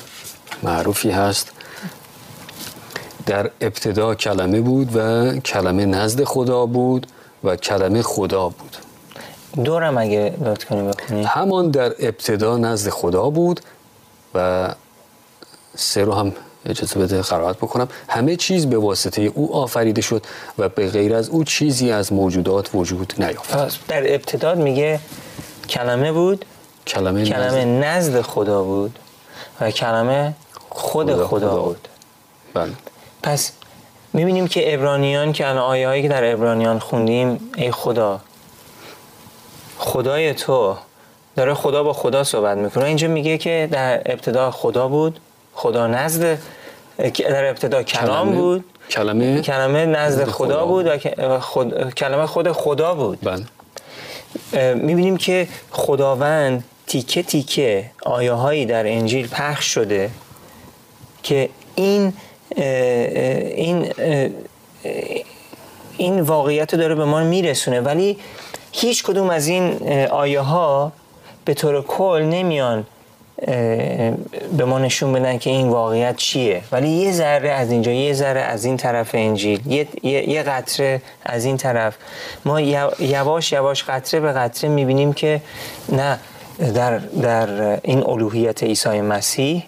معروفی 0.63 1.11
هست. 1.11 1.53
در 3.27 3.51
ابتدا 3.61 4.15
کلمه 4.15 4.61
بود 4.61 4.97
و 4.97 5.33
کلمه 5.39 5.85
نزد 5.87 6.25
خدا 6.25 6.67
بود 6.67 7.07
و 7.45 7.57
کلمه 7.57 8.03
خدا 8.03 8.49
بود. 8.49 8.77
دورم 9.65 9.99
اگه 9.99 10.35
لطف 10.45 10.65
کنی 10.65 10.83
بخونی. 10.89 11.25
همان 11.25 11.71
در 11.71 11.95
ابتدا 11.99 12.57
نزد 12.59 12.91
خدا 12.91 13.31
بود 13.31 13.61
و 14.35 14.69
سه 15.77 16.05
رو 16.05 16.15
هم 16.15 16.33
اجازه 16.67 17.01
بده 17.01 17.23
قرائت 17.23 17.57
بکنم. 17.57 17.89
همه 18.09 18.37
چیز 18.37 18.67
به 18.67 18.79
واسطه 18.79 19.23
او 19.23 19.55
آفریده 19.57 20.01
شد 20.03 20.27
و 20.59 20.69
به 20.69 20.91
غیر 20.91 21.15
از 21.15 21.29
او 21.29 21.45
چیزی 21.45 21.91
از 21.93 22.13
موجودات 22.13 22.71
وجود 22.75 23.15
نیافت. 23.19 23.87
در 23.89 24.15
ابتدا 24.15 24.55
میگه 24.55 25.01
کلمه 25.69 26.13
بود 26.13 26.45
کلمه, 26.87 27.25
کلمه 27.25 27.65
نزد- 27.65 27.85
نزد 27.85 28.21
خدا 28.21 28.63
بود 28.63 28.99
و 29.61 29.71
کلمه 29.71 30.35
خود 30.69 31.07
خدا- 31.15 31.27
خدا, 31.27 31.51
خدا. 31.51 31.63
بود. 31.63 31.89
بله. 32.55 32.73
پس 33.23 33.53
می‌بینیم 34.13 34.49
که 34.49 34.75
ابرانیان 34.75 35.33
که 35.33 35.49
الان 35.49 35.63
آیه 35.63 35.89
هایی 35.89 36.03
که 36.03 36.09
در 36.09 36.33
ابرانیان 36.33 36.79
خوندیم 36.79 37.51
ای 37.57 37.71
خدا 37.73 38.21
خدای 39.79 40.35
تو 40.35 40.77
داره 41.37 41.55
خدا 41.55 41.83
با 41.83 41.93
خدا 41.93 42.25
صحبت 42.25 42.57
می‌کنه. 42.59 42.85
اینجا 42.85 43.09
میگه 43.09 43.39
که 43.39 43.69
در 43.73 44.03
ابتدا 44.07 44.51
خدا 44.51 44.89
بود. 44.89 45.21
خدا 45.61 45.87
نزد 45.87 46.39
در 47.19 47.49
ابتدا 47.49 47.83
کلام 47.83 48.27
کلمه- 48.29 48.41
بود. 48.41 48.65
کلمه؟ 48.91 49.41
کلمه 49.43 49.87
نزد 49.87 50.25
خدا 50.25 50.33
خدا 50.33 50.67
بود 50.67 50.87
و 51.19 51.41
خود، 51.41 51.95
کلمه 51.95 52.27
خود 52.27 52.53
خدا 52.53 52.95
بود. 52.95 53.19
بله. 53.23 53.45
می‌بینیم 54.75 55.17
که 55.17 55.49
خداوند 55.71 56.65
تیکه 56.87 57.23
تیکه 57.23 57.91
آیه 58.03 58.33
هایی 58.33 58.67
در 58.67 58.87
انجیل 58.87 59.29
پخش 59.29 59.65
شده 59.67 60.11
که 61.23 61.49
این 61.75 62.13
این 62.55 63.93
این 65.97 66.21
واقعیت 66.21 66.75
رو 66.75 66.81
داره 66.81 66.95
به 66.95 67.05
ما 67.05 67.21
میرسونه. 67.23 67.81
ولی 67.81 68.19
هیچ 68.73 69.03
کدوم 69.03 69.31
از 69.31 69.47
این 69.49 69.93
آیه 70.11 70.41
ها 70.41 70.93
به 71.45 71.55
طور 71.55 71.83
کل 71.83 72.23
نمیان 72.23 72.87
به 74.57 74.65
ما 74.67 74.79
نشون 74.79 75.13
بدن 75.13 75.39
که 75.39 75.51
این 75.51 75.69
واقعیت 75.69 76.17
چیه. 76.17 76.63
ولی 76.73 76.89
یه 76.89 77.13
ذره 77.13 77.51
از 77.51 77.71
اینجا 77.71 77.93
یه 77.93 78.13
ذره 78.13 78.41
از 78.41 78.65
این 78.65 78.77
طرف 78.77 79.11
انجیل 79.15 79.67
یه, 79.67 79.89
یه, 80.03 80.29
یه 80.29 80.43
قطره 80.43 81.03
از 81.25 81.45
این 81.45 81.57
طرف. 81.57 81.97
ما 82.45 82.61
یواش 82.61 83.53
یواش 83.53 83.85
قطره 83.85 84.21
به 84.21 84.33
قطره 84.33 84.71
می‌بینیم 84.71 85.13
که 85.13 85.43
نه 85.89 86.19
در, 86.75 86.99
در 86.99 87.81
این 87.83 88.07
الوهیت 88.07 88.63
عیسی 88.63 89.01
مسیح 89.01 89.65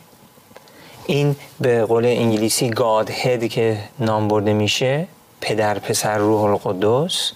این 1.07 1.37
به 1.61 1.85
قول 1.85 2.07
انگلیسی 2.07 2.71
گاد 2.71 3.11
هد 3.11 3.49
که 3.49 3.79
نام 3.99 4.29
برده 4.29 4.53
میشه 4.53 5.07
پدر 5.41 5.79
پسر 5.79 6.19
روح 6.19 6.43
القدس 6.43 7.33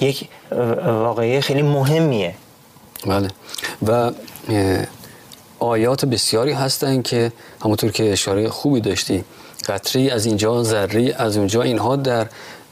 یک 0.00 0.28
واقعی 0.84 1.40
خیلی 1.40 1.62
مهمیه. 1.62 2.34
بله. 3.06 3.28
و 3.86 4.10
آیات 5.60 6.04
بسیاری 6.04 6.52
هستند 6.52 7.02
که 7.02 7.32
همونطور 7.64 7.90
که 7.90 8.12
اشاره 8.12 8.48
خوبی 8.48 8.80
داشتی. 8.80 9.24
قطری 9.68 10.10
از 10.10 10.26
اینجا 10.26 10.62
ذره 10.62 11.14
از 11.18 11.36
اونجا 11.36 11.62
اینها 11.62 11.96
در 11.96 12.26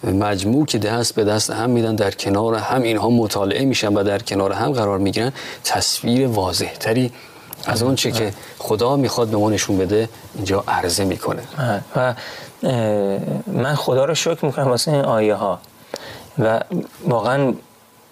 مجموع 0.05 0.67
که 0.67 0.79
دست 0.79 1.15
به 1.15 1.25
دست 1.25 1.51
هم 1.51 1.71
میدن 1.71 1.95
در 1.95 2.11
کنار 2.11 2.55
هم 2.55 2.83
اینها 2.83 3.11
مطالعه 3.11 3.65
میشن 3.65 3.95
و 3.95 4.03
در 4.03 4.19
کنار 4.19 4.53
هم 4.53 4.73
قرار 4.73 4.99
می‌گیرن. 4.99 5.33
تصویر 5.65 6.27
واضح 6.27 6.73
تری 6.81 7.13
از 7.67 7.83
اون 7.83 7.95
چه 7.95 8.11
که 8.11 8.33
خدا 8.59 8.97
می‌خواد 8.97 9.29
به 9.29 9.37
ما 9.37 9.51
نشون 9.51 9.79
بده 9.79 10.09
اینجا 10.35 10.65
عرضه 10.69 11.05
می‌کنه. 11.05 11.43
و 11.97 12.15
من 13.47 13.75
خدا 13.75 14.05
رو 14.05 14.15
شکر 14.15 14.45
می‌کنم 14.47 14.69
واسه 14.69 14.93
این 14.93 15.05
آیه 15.05 15.35
ها 15.35 15.59
و 16.39 16.61
واقعا 17.07 17.55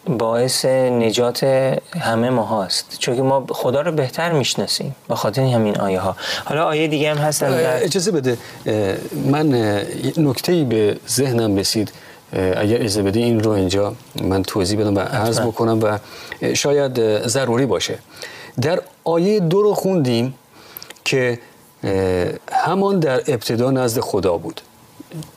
باعث 0.08 0.64
نجات 0.64 1.44
همه 2.00 2.30
ما 2.30 2.42
هاست 2.42 2.96
چون 2.98 3.20
ما 3.20 3.46
خدا 3.50 3.80
رو 3.80 3.92
بهتر 3.92 4.32
می‌شناسیم. 4.32 4.96
به 5.08 5.14
خاطر 5.14 5.42
همین 5.42 5.80
آیه 5.80 6.00
ها 6.00 6.16
حالا 6.44 6.64
آیه 6.64 6.88
دیگه 6.88 7.10
هم 7.10 7.18
هستن 7.18 7.50
در 7.50 7.84
اجازه 7.84 8.10
بده. 8.10 8.38
من 9.26 9.52
نکته 10.16 10.52
ای 10.52 10.64
به 10.64 10.98
ذهنم 11.08 11.56
رسید. 11.56 11.92
اگر 12.32 12.76
اجازه 12.76 13.02
بده 13.02 13.20
این 13.20 13.40
رو 13.40 13.50
اینجا 13.50 13.94
من 14.22 14.42
توضیح 14.42 14.80
بدم 14.80 14.96
و 14.96 14.98
عرض. 15.00 15.40
بکنم 15.40 15.80
و 15.82 15.98
شاید 16.54 17.26
ضروری 17.26 17.66
باشه. 17.66 17.98
در 18.60 18.82
آیه 19.04 19.40
دو 19.40 19.62
رو 19.62 19.74
خوندیم 19.74 20.34
که 21.04 21.38
همان 22.52 23.00
در 23.00 23.16
ابتدا 23.16 23.70
نزد 23.70 24.00
خدا 24.00 24.36
بود. 24.36 24.60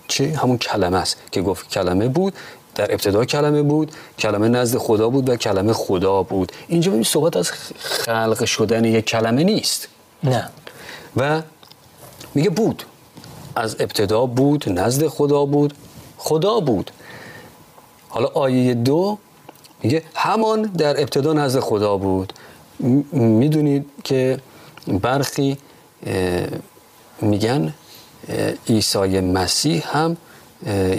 چه؟ 0.08 0.38
همون 0.38 0.58
کلمه 0.58 0.98
است 0.98 1.18
که 1.32 1.42
گفت 1.42 1.70
کلمه 1.70 2.08
بود. 2.08 2.34
در 2.80 2.92
ابتدا 2.92 3.26
کلمه 3.26 3.62
بود 3.62 3.92
کلمه 4.20 4.48
نزد 4.48 4.78
خدا 4.78 5.10
بود 5.10 5.30
و 5.30 5.36
کلمه 5.36 5.74
خدا 5.74 6.24
بود. 6.24 6.52
اینجا 6.68 6.92
ببین 6.92 7.04
صحبت 7.04 7.38
از 7.38 7.52
خلق 7.78 8.46
شدن 8.46 8.86
یک 8.86 9.06
کلمه 9.06 9.44
نیست. 9.44 9.88
نه. 10.24 10.50
و 11.18 11.42
میگه 12.36 12.50
بود. 12.50 12.84
از 13.56 13.76
ابتدا 13.80 14.26
بود 14.26 14.70
نزد 14.70 15.08
خدا 15.08 15.46
بود 15.46 15.74
خدا 16.18 16.60
بود. 16.60 16.92
حالا 18.10 18.28
آیه 18.28 18.74
دو 18.74 19.18
میگه 19.84 20.04
همان 20.16 20.62
در 20.62 21.02
ابتدا 21.02 21.34
نزد 21.34 21.60
خدا 21.60 21.98
بود. 21.98 22.34
می‌دونید 23.12 23.86
که 24.04 24.40
برخی 24.88 25.58
میگن 27.22 27.74
عیسی 28.70 29.20
مسیح 29.20 29.98
هم 29.98 30.18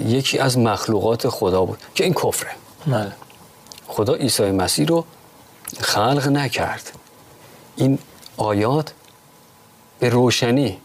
یکی 0.07 0.39
از 0.39 0.59
مخلوقات 0.59 1.29
خدا 1.29 1.65
بود 1.65 1.79
که 1.95 2.05
این 2.05 2.15
کفره 2.15 2.51
بله. 2.87 3.13
خدا 3.89 4.15
عیسی 4.15 4.51
مسیح 4.51 4.87
رو 4.87 5.05
خلق 5.81 6.29
نکرد 6.29 6.93
این 7.77 7.99
آیات 8.37 8.93
به 9.99 10.09
روشنی 10.09 10.79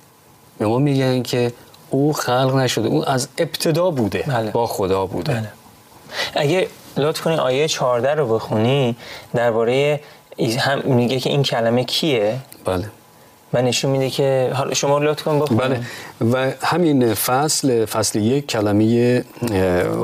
به 0.58 0.66
ما 0.68 0.80
میگن 0.80 1.24
که 1.24 1.54
او 1.90 2.14
خلق 2.14 2.56
نشده 2.56 2.88
او 2.88 3.10
از 3.10 3.28
ابتدا 3.38 3.90
بوده 3.90 4.24
بله. 4.28 4.52
با 4.52 4.68
خدا 4.68 5.06
بوده 5.06 5.34
بله. 5.34 5.52
اگه 6.34 6.68
لطف 6.98 7.22
کنی 7.22 7.36
آیه 7.36 7.68
14 7.68 8.14
رو 8.16 8.36
بخونی 8.36 8.96
درباره 9.34 10.00
هم 10.60 10.82
میگه 10.86 11.20
که 11.20 11.30
این 11.30 11.44
کلمه 11.44 11.84
کیه 11.84 12.40
بله 12.66 12.90
و 13.56 13.62
نشون 13.62 13.92
میده 13.92 14.10
که 14.10 14.52
حالا 14.54 14.74
شما 14.74 15.00
لطف 15.00 15.24
کن 15.24 15.40
بخونی 15.40 15.60
بله. 15.60 15.82
و 16.32 16.52
همین 16.62 17.14
فصل 17.14 17.86
فصل 17.86 18.20
یک 18.20 18.48
کلمه 18.48 19.24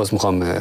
از 0.02 0.14
می‌خوام 0.14 0.56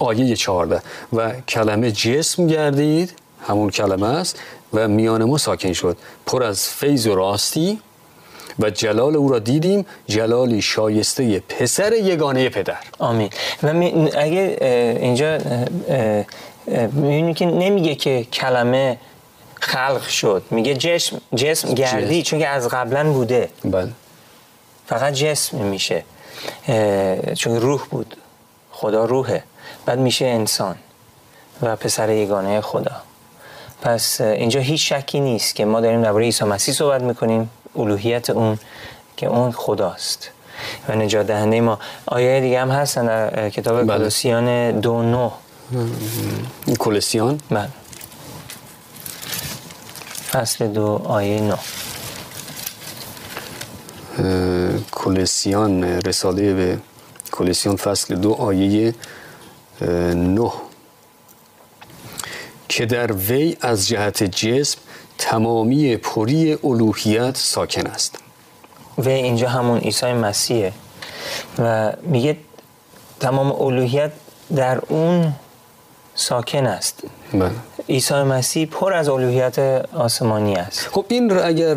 آیه 0.00 0.36
14 0.36 0.82
و 1.12 1.32
کلمه 1.48 1.92
جسم 1.92 2.46
گردید 2.46 3.12
همون 3.48 3.70
کلمه 3.70 4.06
است 4.06 4.38
و 4.74 4.88
میان 4.88 5.24
ما 5.24 5.38
ساکن 5.38 5.72
شد. 5.72 5.96
پر 6.26 6.42
از 6.42 6.68
فیض 6.68 7.06
و 7.06 7.14
راستی 7.14 7.80
و 8.58 8.70
جلال 8.70 9.16
او 9.16 9.28
را 9.28 9.38
دیدیم 9.38 9.86
جلالی 10.06 10.62
شایسته 10.62 11.40
پسر 11.40 11.92
یگانه 11.92 12.48
پدر. 12.48 12.76
آمین. 12.98 13.30
و 13.62 13.68
اگه 14.18 14.58
اینجا 15.00 15.38
می‌بینی 16.92 17.34
که 17.34 17.46
نمیگه 17.46 17.94
که 17.94 18.24
کلمه 18.32 18.98
خلق 19.66 20.08
شد. 20.08 20.42
میگه 20.50 20.74
جسم 20.74 21.20
جسم 21.34 21.74
گردی 21.74 22.22
چون 22.22 22.38
که 22.38 22.48
از 22.48 22.68
قبلا 22.68 23.12
بوده. 23.12 23.50
بله. 23.64 23.92
فقط 24.86 25.12
جسم 25.12 25.56
میشه. 25.56 26.04
چون 27.36 27.60
روح 27.60 27.82
بود. 27.90 28.16
خدا 28.70 29.04
روحه. 29.04 29.44
بعد 29.86 29.98
میشه 29.98 30.24
انسان 30.24 30.76
و 31.62 31.76
پسر 31.76 32.10
یگانه 32.10 32.60
خدا. 32.60 32.96
پس 33.82 34.20
اینجا 34.20 34.60
هیچ 34.60 34.92
شکی 34.92 35.20
نیست 35.20 35.54
که 35.54 35.64
ما 35.64 35.80
داریم 35.80 36.02
درباره 36.02 36.24
عیسی 36.24 36.44
مسیح 36.44 36.74
صحبت 36.74 37.02
می‌کنیم. 37.02 37.50
الوهیت 37.76 38.30
اون 38.30 38.58
که 39.16 39.26
اون 39.26 39.52
خداست. 39.52 40.30
و 40.88 40.94
نجات 40.94 41.26
دهنده 41.26 41.60
ما. 41.60 41.78
آیه 42.06 42.40
دیگه 42.40 42.60
هم 42.60 42.70
هستن 42.70 43.06
در 43.06 43.50
کتاب 43.50 43.82
بله. 43.82 43.98
کلوسیان 43.98 44.80
دو 44.80 45.02
نو. 45.02 45.30
کلوسیان 46.78 47.40
بله. 47.50 47.68
فصل 50.36 50.68
دو 50.68 51.00
آیه 51.04 51.40
نو. 51.40 51.56
کلوسیان 54.92 55.84
رساله 55.84 56.54
به 56.54 56.78
کلوسیان 57.32 57.76
فصل 57.76 58.14
دو 58.14 58.32
آیه 58.32 58.94
نه. 60.14 60.52
که 62.68 62.86
در 62.86 63.12
وی 63.12 63.56
از 63.60 63.88
جهت 63.88 64.22
جسم 64.22 64.78
تمامی 65.18 65.96
پری 65.96 66.58
الوهیت 66.64 67.36
ساکن 67.36 67.86
است. 67.86 68.18
و 68.98 69.08
اینجا 69.08 69.48
همون 69.48 69.78
عیسی 69.78 70.12
مسیحه 70.12 70.72
و 71.58 71.92
میگه 72.02 72.36
تمام 73.20 73.52
الوهیت 73.52 74.12
در 74.56 74.78
اون 74.88 75.32
ساکن 76.16 76.66
است. 76.66 77.02
بله. 77.32 77.50
عیسی 77.88 78.14
مسیح 78.14 78.66
پر 78.66 78.92
از 78.92 79.08
الوهیت 79.08 79.58
آسمانی 79.94 80.54
است. 80.54 80.80
خب 80.92 81.04
این 81.08 81.30
رو 81.30 81.46
اگر 81.46 81.74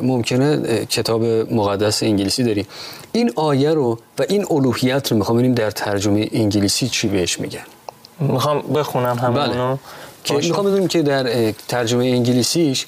ممکنه 0.00 0.86
کتاب 0.86 1.24
مقدس 1.24 2.02
انگلیسی 2.02 2.44
داریم 2.44 2.66
این 3.12 3.32
آیه 3.36 3.70
رو 3.70 3.98
و 4.18 4.24
این 4.28 4.46
الوهیت 4.50 5.12
رو 5.12 5.18
می‌خوام 5.18 5.38
ببینیم 5.38 5.54
در 5.54 5.70
ترجمه 5.70 6.28
انگلیسی 6.32 6.88
چی 6.88 7.08
بهش 7.08 7.40
میگن؟ 7.40 7.64
می‌خوام 8.20 8.60
بخونم 8.60 9.18
همونو. 9.18 9.68
بله. 9.68 9.78
که 10.24 10.34
می‌خوام 10.34 10.66
بدونیم 10.66 10.88
که 10.88 11.02
در 11.02 11.52
ترجمه 11.52 12.04
انگلیسیش 12.04 12.86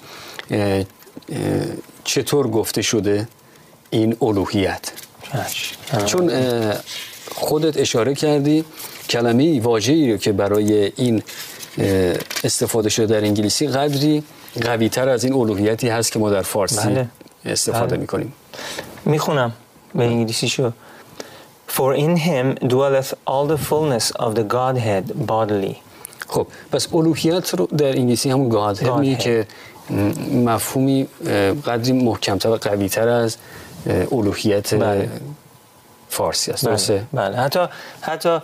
چطور 2.04 2.48
گفته 2.48 2.82
شده 2.82 3.28
این 3.90 4.16
الوهیت. 4.22 4.92
چون 6.06 6.32
خودت 7.34 7.76
اشاره 7.76 8.14
کردی 8.14 8.64
کلمه 9.08 9.60
واژه‌ای 9.60 10.12
رو 10.12 10.18
که 10.18 10.32
برای 10.32 10.92
این 10.96 11.22
استفاده 12.44 12.88
شده 12.88 13.06
در 13.06 13.24
انگلیسی 13.26 13.66
قدری 13.66 14.22
قوی 14.62 14.88
تر 14.88 15.08
از 15.08 15.24
این 15.24 15.32
الوهیتی 15.32 15.88
هست 15.88 16.12
که 16.12 16.18
ما 16.18 16.30
در 16.30 16.42
فارسی 16.42 16.88
بله. 16.88 17.08
استفاده 17.44 17.86
بله. 17.86 18.00
می‌کنیم 18.00 18.32
می‌خونم 19.04 19.52
به 19.94 20.04
انگلیسی 20.04 20.48
شو 20.48 20.72
For 21.68 21.94
in 21.94 22.16
him 22.16 22.46
dwelleth 22.74 23.12
all 23.30 23.46
the 23.46 23.58
fullness 23.68 24.06
of 24.24 24.30
the 24.34 24.44
Godhead 24.56 25.04
bodily 25.30 25.76
خب 26.28 26.46
پس 26.72 26.94
الوهیت 26.94 27.54
رو 27.54 27.66
در 27.66 27.96
انگلیسی 27.96 28.30
همون 28.30 28.48
گادهد 28.48 28.92
میگه 28.92 29.16
که 29.16 29.46
مفهومی 30.34 31.08
قدری 31.66 31.92
محکمتر 31.92 32.48
و 32.48 32.56
قویتر 32.56 33.08
از 33.08 33.36
الوهیت 34.12 34.74
بله. 34.74 35.08
فارسی 36.08 36.50
است 36.50 36.90
بله. 36.90 37.02
بله. 37.12 37.36
حتی 37.36 37.66
حتی 38.00 38.38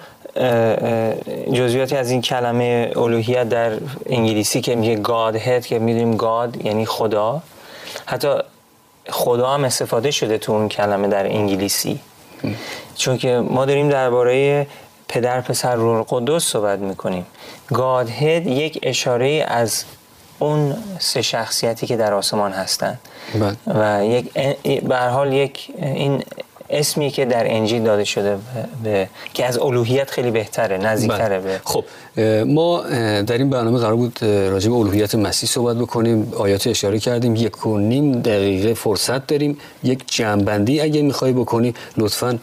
جزئیاتی 1.53 1.97
از 1.97 2.11
این 2.11 2.23
کلمه 2.23 2.93
الوهیت 2.97 3.49
در 3.49 3.73
انگلیسی 4.07 4.61
که 4.61 4.77
میگه 4.77 4.97
گادهد 4.97 5.67
که 5.67 5.79
می‌دونیم 5.79 6.17
گاد 6.17 6.65
یعنی 6.65 6.87
خدا 6.87 7.43
حتی 8.07 8.29
خدا 9.09 9.51
هم 9.51 9.65
استفاده 9.65 10.11
شده 10.11 10.39
تو 10.39 10.53
اون 10.53 10.69
کلمه 10.69 11.09
در 11.09 11.27
انگلیسی 11.27 12.01
چون 12.97 13.19
که 13.19 13.43
ما 13.51 13.65
داریم 13.65 13.89
درباره 13.89 14.67
پدر 15.09 15.41
پسر 15.41 15.75
روح 15.75 16.05
قدس 16.09 16.45
صحبت 16.45 16.79
می‌کنیم 16.79 17.27
گادهد 17.73 18.47
یک 18.47 18.79
اشاره 18.83 19.45
از 19.49 19.85
اون 20.39 20.77
سه 20.99 21.23
شخصیتی 21.23 21.87
که 21.87 21.97
در 21.97 22.15
آسمان 22.15 22.53
هستند 22.53 22.99
بله. 23.35 23.57
و 23.67 24.05
یک 24.05 24.33
به 24.83 24.97
حال 24.99 25.33
یک 25.33 25.71
این 25.79 26.23
اسمی 26.71 27.11
که 27.11 27.25
در 27.25 27.45
انجیل 27.47 27.83
داده 27.83 28.05
شده 28.05 28.39
به, 28.85 29.09
که 29.35 29.47
از 29.47 29.59
الوهیت 29.59 30.11
خیلی 30.11 30.31
بهتره 30.31 30.79
نزدیکتره 30.79 31.39
بله. 31.39 31.53
به 31.53 31.61
خب 31.65 31.85
ما 32.47 32.81
در 33.23 33.39
این 33.39 33.51
برنامه 33.51 33.79
قرار 33.79 33.97
بود 33.97 34.19
راجع 34.23 34.71
به 34.71 34.77
الوهیت 34.77 35.15
مسیح 35.15 35.49
صحبت 35.49 35.77
بکنیم 35.77 36.33
آیات 36.37 36.67
اشاره 36.67 36.99
کردیم 36.99 37.37
یک 37.37 37.67
و 37.67 37.79
نیم 37.79 38.13
دقیقه 38.13 38.75
فرصت 38.75 39.27
داریم 39.27 39.59
یک 39.83 40.05
جنبندی 40.07 40.81
اگه 40.81 41.03
می‌خوای 41.03 41.33
بکنی 41.33 41.75
لطفاً 41.97 42.39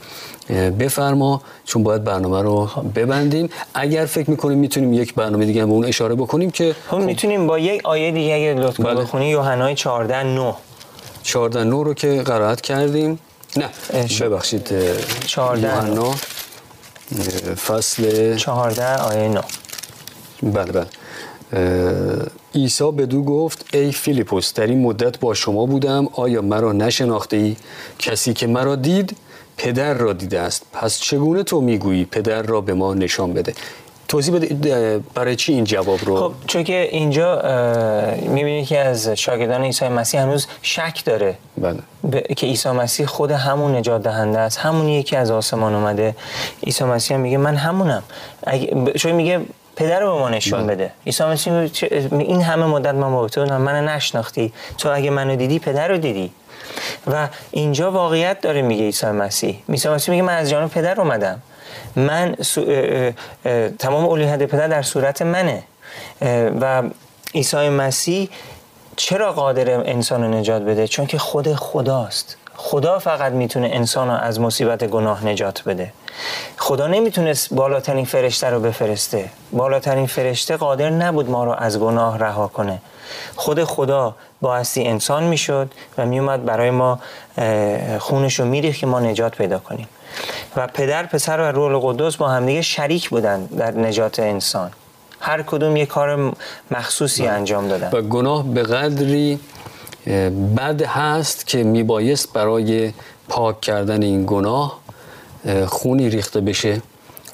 بفرما 0.80 1.42
چون 1.66 1.84
باید 1.84 2.04
برنامه 2.04 2.42
رو 2.42 2.70
ببندیم 2.96 3.50
اگر 3.74 4.06
فکر 4.06 4.30
می‌کنیم 4.30 4.58
می‌تونیم 4.58 4.94
یک 4.94 5.16
برنامه 5.16 5.46
دیگه 5.46 5.66
به 5.66 5.72
اون 5.72 5.86
اشاره 5.86 6.16
بکنیم 6.16 6.52
که 6.52 6.76
خب 6.88 6.98
می‌تونیم 6.98 7.48
با 7.48 7.60
یک 7.60 7.86
آیه 7.86 8.12
دیگه 8.12 8.34
اگه 8.34 8.54
لطفا 8.54 8.84
بله. 8.84 9.02
بخونی 9.02 9.30
یوحنای 9.30 9.76
14 9.76 10.24
9 10.24 10.54
14 11.24 11.64
9 11.64 11.84
رو 11.84 11.94
که 11.94 12.22
قرائت 12.22 12.62
کردیم 12.62 13.20
نه. 13.58 13.70
ببخشید 14.22 14.70
14 15.26 15.68
یوحنا 15.68 16.16
فصل 17.56 18.36
14 18.36 18.96
آیه 18.96 19.30
9 19.30 19.42
بله 20.44 20.72
بله. 20.72 20.88
عیسی 22.56 22.92
به 22.92 23.06
دو 23.06 23.24
گفت 23.24 23.66
ای 23.74 23.92
فیلیپوس 23.92 24.54
در 24.54 24.68
این 24.68 24.82
مدت 24.82 25.20
با 25.20 25.34
شما 25.34 25.66
بودم 25.66 26.08
آیا 26.14 26.42
مرا 26.42 26.72
نشناخته 26.74 27.38
ای؟ 27.38 27.56
کسی 28.00 28.34
که 28.34 28.48
مرا 28.48 28.76
دید 28.76 29.18
پدر 29.58 29.94
را 29.94 30.14
دیده 30.14 30.40
است. 30.40 30.64
پس 30.74 31.00
چگونه 31.00 31.44
تو 31.44 31.62
می‌گویی 31.62 32.06
پدر 32.06 32.42
را 32.42 32.62
به 32.62 32.74
ما 32.74 32.94
نشان 32.94 33.34
بده؟ 33.34 33.54
توضیح 34.12 34.36
بده 34.36 35.00
برای 35.16 35.36
چی 35.36 35.54
این 35.54 35.64
جواب 35.64 36.00
رو؟ 36.06 36.18
خب 36.18 36.34
چون 36.48 36.64
که 36.64 36.88
اینجا 36.92 37.42
می‌بینید 38.22 38.68
که 38.68 38.80
از 38.80 39.08
شاگردان 39.10 39.64
عیسی 39.64 39.88
مسیح 39.88 40.22
هنوز 40.22 40.48
شک 40.62 41.06
داره. 41.06 41.36
بله. 41.58 42.22
که 42.22 42.48
عیسی 42.48 42.70
مسیح 42.70 43.06
خود 43.06 43.32
همون 43.32 43.76
نجات 43.76 44.04
دهنده 44.04 44.40
است. 44.40 44.58
همونی 44.58 45.04
که 45.04 45.18
از 45.18 45.32
آسمان 45.32 45.76
اومده. 45.76 46.16
عیسی 46.64 46.84
مسیح 46.84 47.18
میگه 47.18 47.38
من 47.38 47.56
همونم. 47.56 48.04
چون 48.98 49.12
میگه 49.12 49.42
پدر 49.76 50.00
رو 50.00 50.14
به 50.14 50.20
ما 50.20 50.30
نشون 50.30 50.68
بله. 50.68 50.76
بده. 50.76 50.92
عیسی 51.06 51.24
مسیح 51.24 51.54
این 52.12 52.42
همه 52.42 52.66
مدت 52.66 52.94
من 52.94 53.14
با 53.14 53.28
تو 53.28 53.46
من 53.46 53.86
نشناختی. 53.88 54.54
تو 54.78 54.90
اگه 54.94 55.10
منو 55.10 55.36
دیدی 55.36 55.60
پدر 55.60 55.88
رو 55.88 55.98
دیدی. 55.98 56.32
و 57.08 57.28
اینجا 57.52 57.92
واقعیت 57.92 58.42
داره 58.42 58.62
میگه 58.62 58.84
عیسی 58.84 59.08
مسیح. 59.08 59.60
عیسی 59.70 59.90
مسیح 59.90 60.12
میگه 60.12 60.24
من 60.24 60.38
از 60.38 60.50
جانب 60.50 60.70
پدر 60.70 61.02
اومدم. 61.02 61.42
من 61.96 62.36
تمام 63.80 64.10
الوهیت 64.10 64.44
پدر 64.44 64.68
در 64.68 64.82
صورت 64.82 65.22
منه. 65.22 65.64
و 66.62 66.84
عیسی 67.36 67.70
مسیح 67.70 68.30
چرا 68.96 69.34
قادر 69.34 69.70
انسان 69.70 70.34
نجات 70.34 70.62
بده؟ 70.62 70.88
چون 70.88 71.06
که 71.06 71.18
خود 71.18 71.54
خداست. 71.54 72.38
خدا 72.56 73.00
فقط 73.00 73.32
می‌تونه 73.32 73.70
انسان 73.74 74.08
رو 74.08 74.14
از 74.14 74.40
مصیبت 74.40 74.84
گناه 74.84 75.26
نجات 75.26 75.64
بده. 75.64 75.94
خدا 76.58 76.88
نمی‌تونست 76.88 77.54
بالاترین 77.54 78.06
فرشته 78.06 78.50
رو 78.50 78.60
بفرسته. 78.60 79.30
بالاترین 79.52 80.08
فرشته 80.08 80.58
قادر 80.58 80.90
نبود 80.90 81.30
ما 81.30 81.44
رو 81.44 81.52
از 81.52 81.80
گناه 81.80 82.18
رها 82.18 82.48
کنه. 82.48 82.82
خود 83.36 83.64
خدا 83.64 84.16
بایستی 84.42 84.84
انسان 84.88 85.24
می‌شد 85.24 85.72
و 85.98 86.06
میومد 86.06 86.46
برای 86.46 86.70
ما 86.70 87.00
خونش 88.00 88.40
رو 88.40 88.46
میریخت 88.46 88.80
که 88.80 88.88
ما 88.88 89.00
نجات 89.00 89.36
پیدا 89.36 89.60
کنیم. 89.60 89.88
و 90.56 90.68
پدر 90.68 91.06
پسر 91.06 91.40
و 91.40 91.44
روح 91.44 91.86
القدس 91.86 92.16
با 92.16 92.30
همدیگه 92.30 92.62
شریک 92.62 93.10
بودن 93.10 93.46
در 93.46 93.72
نجات 93.72 94.20
انسان. 94.20 94.72
هر 95.20 95.42
کدوم 95.42 95.78
یه 95.78 95.86
کار 95.86 96.34
مخصوصی 96.72 97.24
بله. 97.24 97.32
انجام 97.32 97.68
دادن. 97.68 97.90
و 97.94 98.02
گناه 98.02 98.48
به 98.48 98.64
قدری 98.64 99.40
بد 100.58 100.82
هست 100.82 101.48
که 101.48 101.64
میبایست 101.64 102.34
برای 102.34 102.94
پاک 103.30 103.62
کردن 103.62 104.04
این 104.04 104.24
گناه 104.28 104.80
خونی 105.68 106.10
ریخته 106.10 106.42
بشه. 106.42 106.82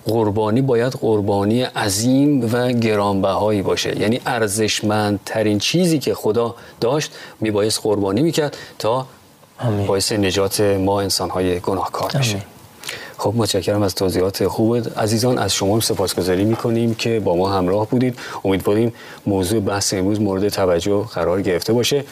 قربانی 0.06 0.62
باید 0.62 0.94
قربانی 0.94 1.62
عظیم 1.64 2.50
و 2.54 2.72
گرانبهایی 2.72 3.62
باشه. 3.62 4.00
یعنی 4.00 4.22
ارزشمندترین 4.26 5.60
چیزی 5.60 6.00
که 6.00 6.14
خدا 6.14 6.56
داشت 6.82 7.12
میبایست 7.40 7.80
قربانی 7.84 8.22
می‌کرد 8.22 8.58
تا 8.80 9.06
باعث 9.88 10.12
نجات 10.12 10.62
ما 10.62 11.02
انسانهای 11.02 11.60
گناهکار 11.60 12.12
بشه. 12.12 12.42
خب 13.18 13.34
متشکرم 13.36 13.82
از 13.82 13.96
توضیحات 13.96 14.48
خوب 14.48 15.00
عزیزان. 15.00 15.38
از 15.38 15.54
شما 15.54 15.80
سپاسگزاری 15.80 16.46
می‌کنیم 16.46 16.96
که 16.96 17.20
با 17.20 17.36
ما 17.36 17.50
همراه 17.50 17.88
بودید. 17.90 18.16
امیدواریم 18.46 18.94
موضوع 19.26 19.60
بحث 19.60 19.94
امروز 19.94 20.22
مورد 20.22 20.50
توجه 20.50 21.06
قرار 21.14 21.42
گرفته 21.42 21.74
باشه. 21.74 22.04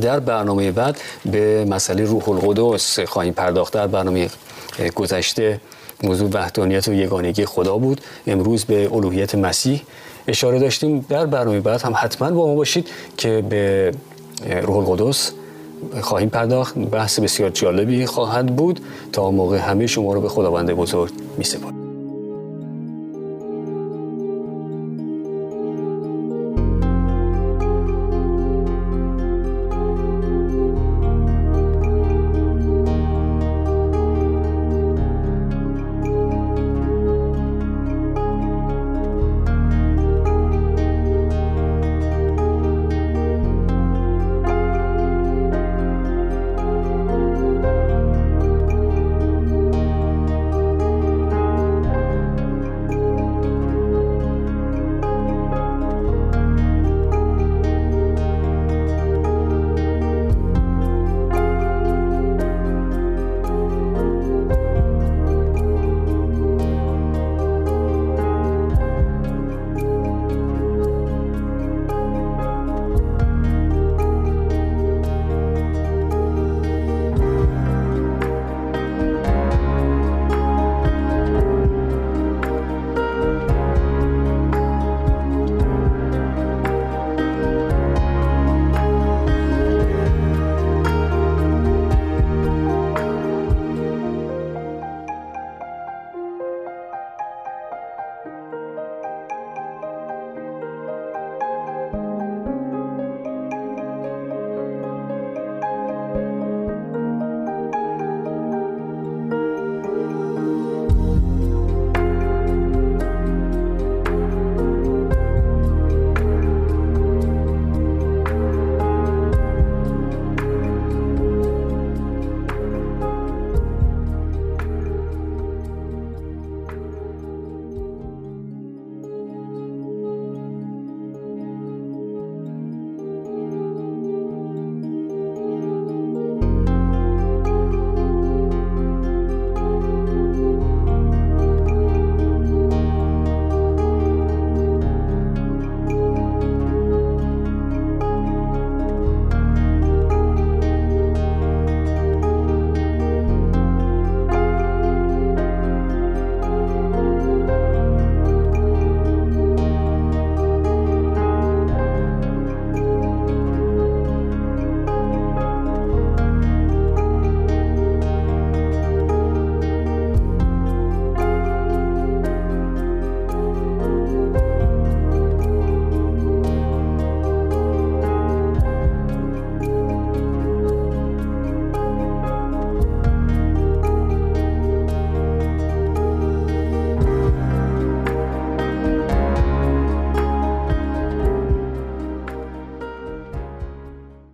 در 0.00 0.20
برنامه 0.20 0.72
بعد 0.72 0.96
به 1.24 1.64
مسئله 1.64 2.04
روح 2.04 2.28
القدس 2.28 3.00
خواهیم 3.00 3.32
پرداخت. 3.32 3.72
در 3.72 3.86
برنامه 3.86 4.30
گذشته 4.94 5.60
موضوع 6.02 6.30
وحدانیت 6.32 6.88
و 6.88 6.92
یگانگی 6.92 7.44
خدا 7.44 7.78
بود. 7.78 8.00
امروز 8.26 8.64
به 8.64 8.92
الوهیت 8.92 9.34
مسیح 9.34 9.82
اشاره 10.28 10.58
داشتیم. 10.58 11.06
در 11.08 11.26
برنامه 11.26 11.60
بعد 11.60 11.82
هم 11.82 11.92
حتما 11.96 12.30
با 12.30 12.46
ما 12.46 12.54
باشید 12.54 12.88
که 13.16 13.44
به 13.48 13.92
روح 14.62 14.76
القدس 14.76 15.32
خواهیم 16.00 16.28
پرداخت. 16.28 16.78
بحث 16.78 17.20
بسیار 17.20 17.50
جالبی 17.50 18.06
خواهد 18.06 18.56
بود. 18.56 18.80
تا 19.12 19.30
موقع 19.30 19.56
همه 19.56 19.86
شما 19.86 20.14
رو 20.14 20.20
به 20.20 20.28
خداوند 20.28 20.72
بزرگ 20.72 21.12
می 21.38 21.44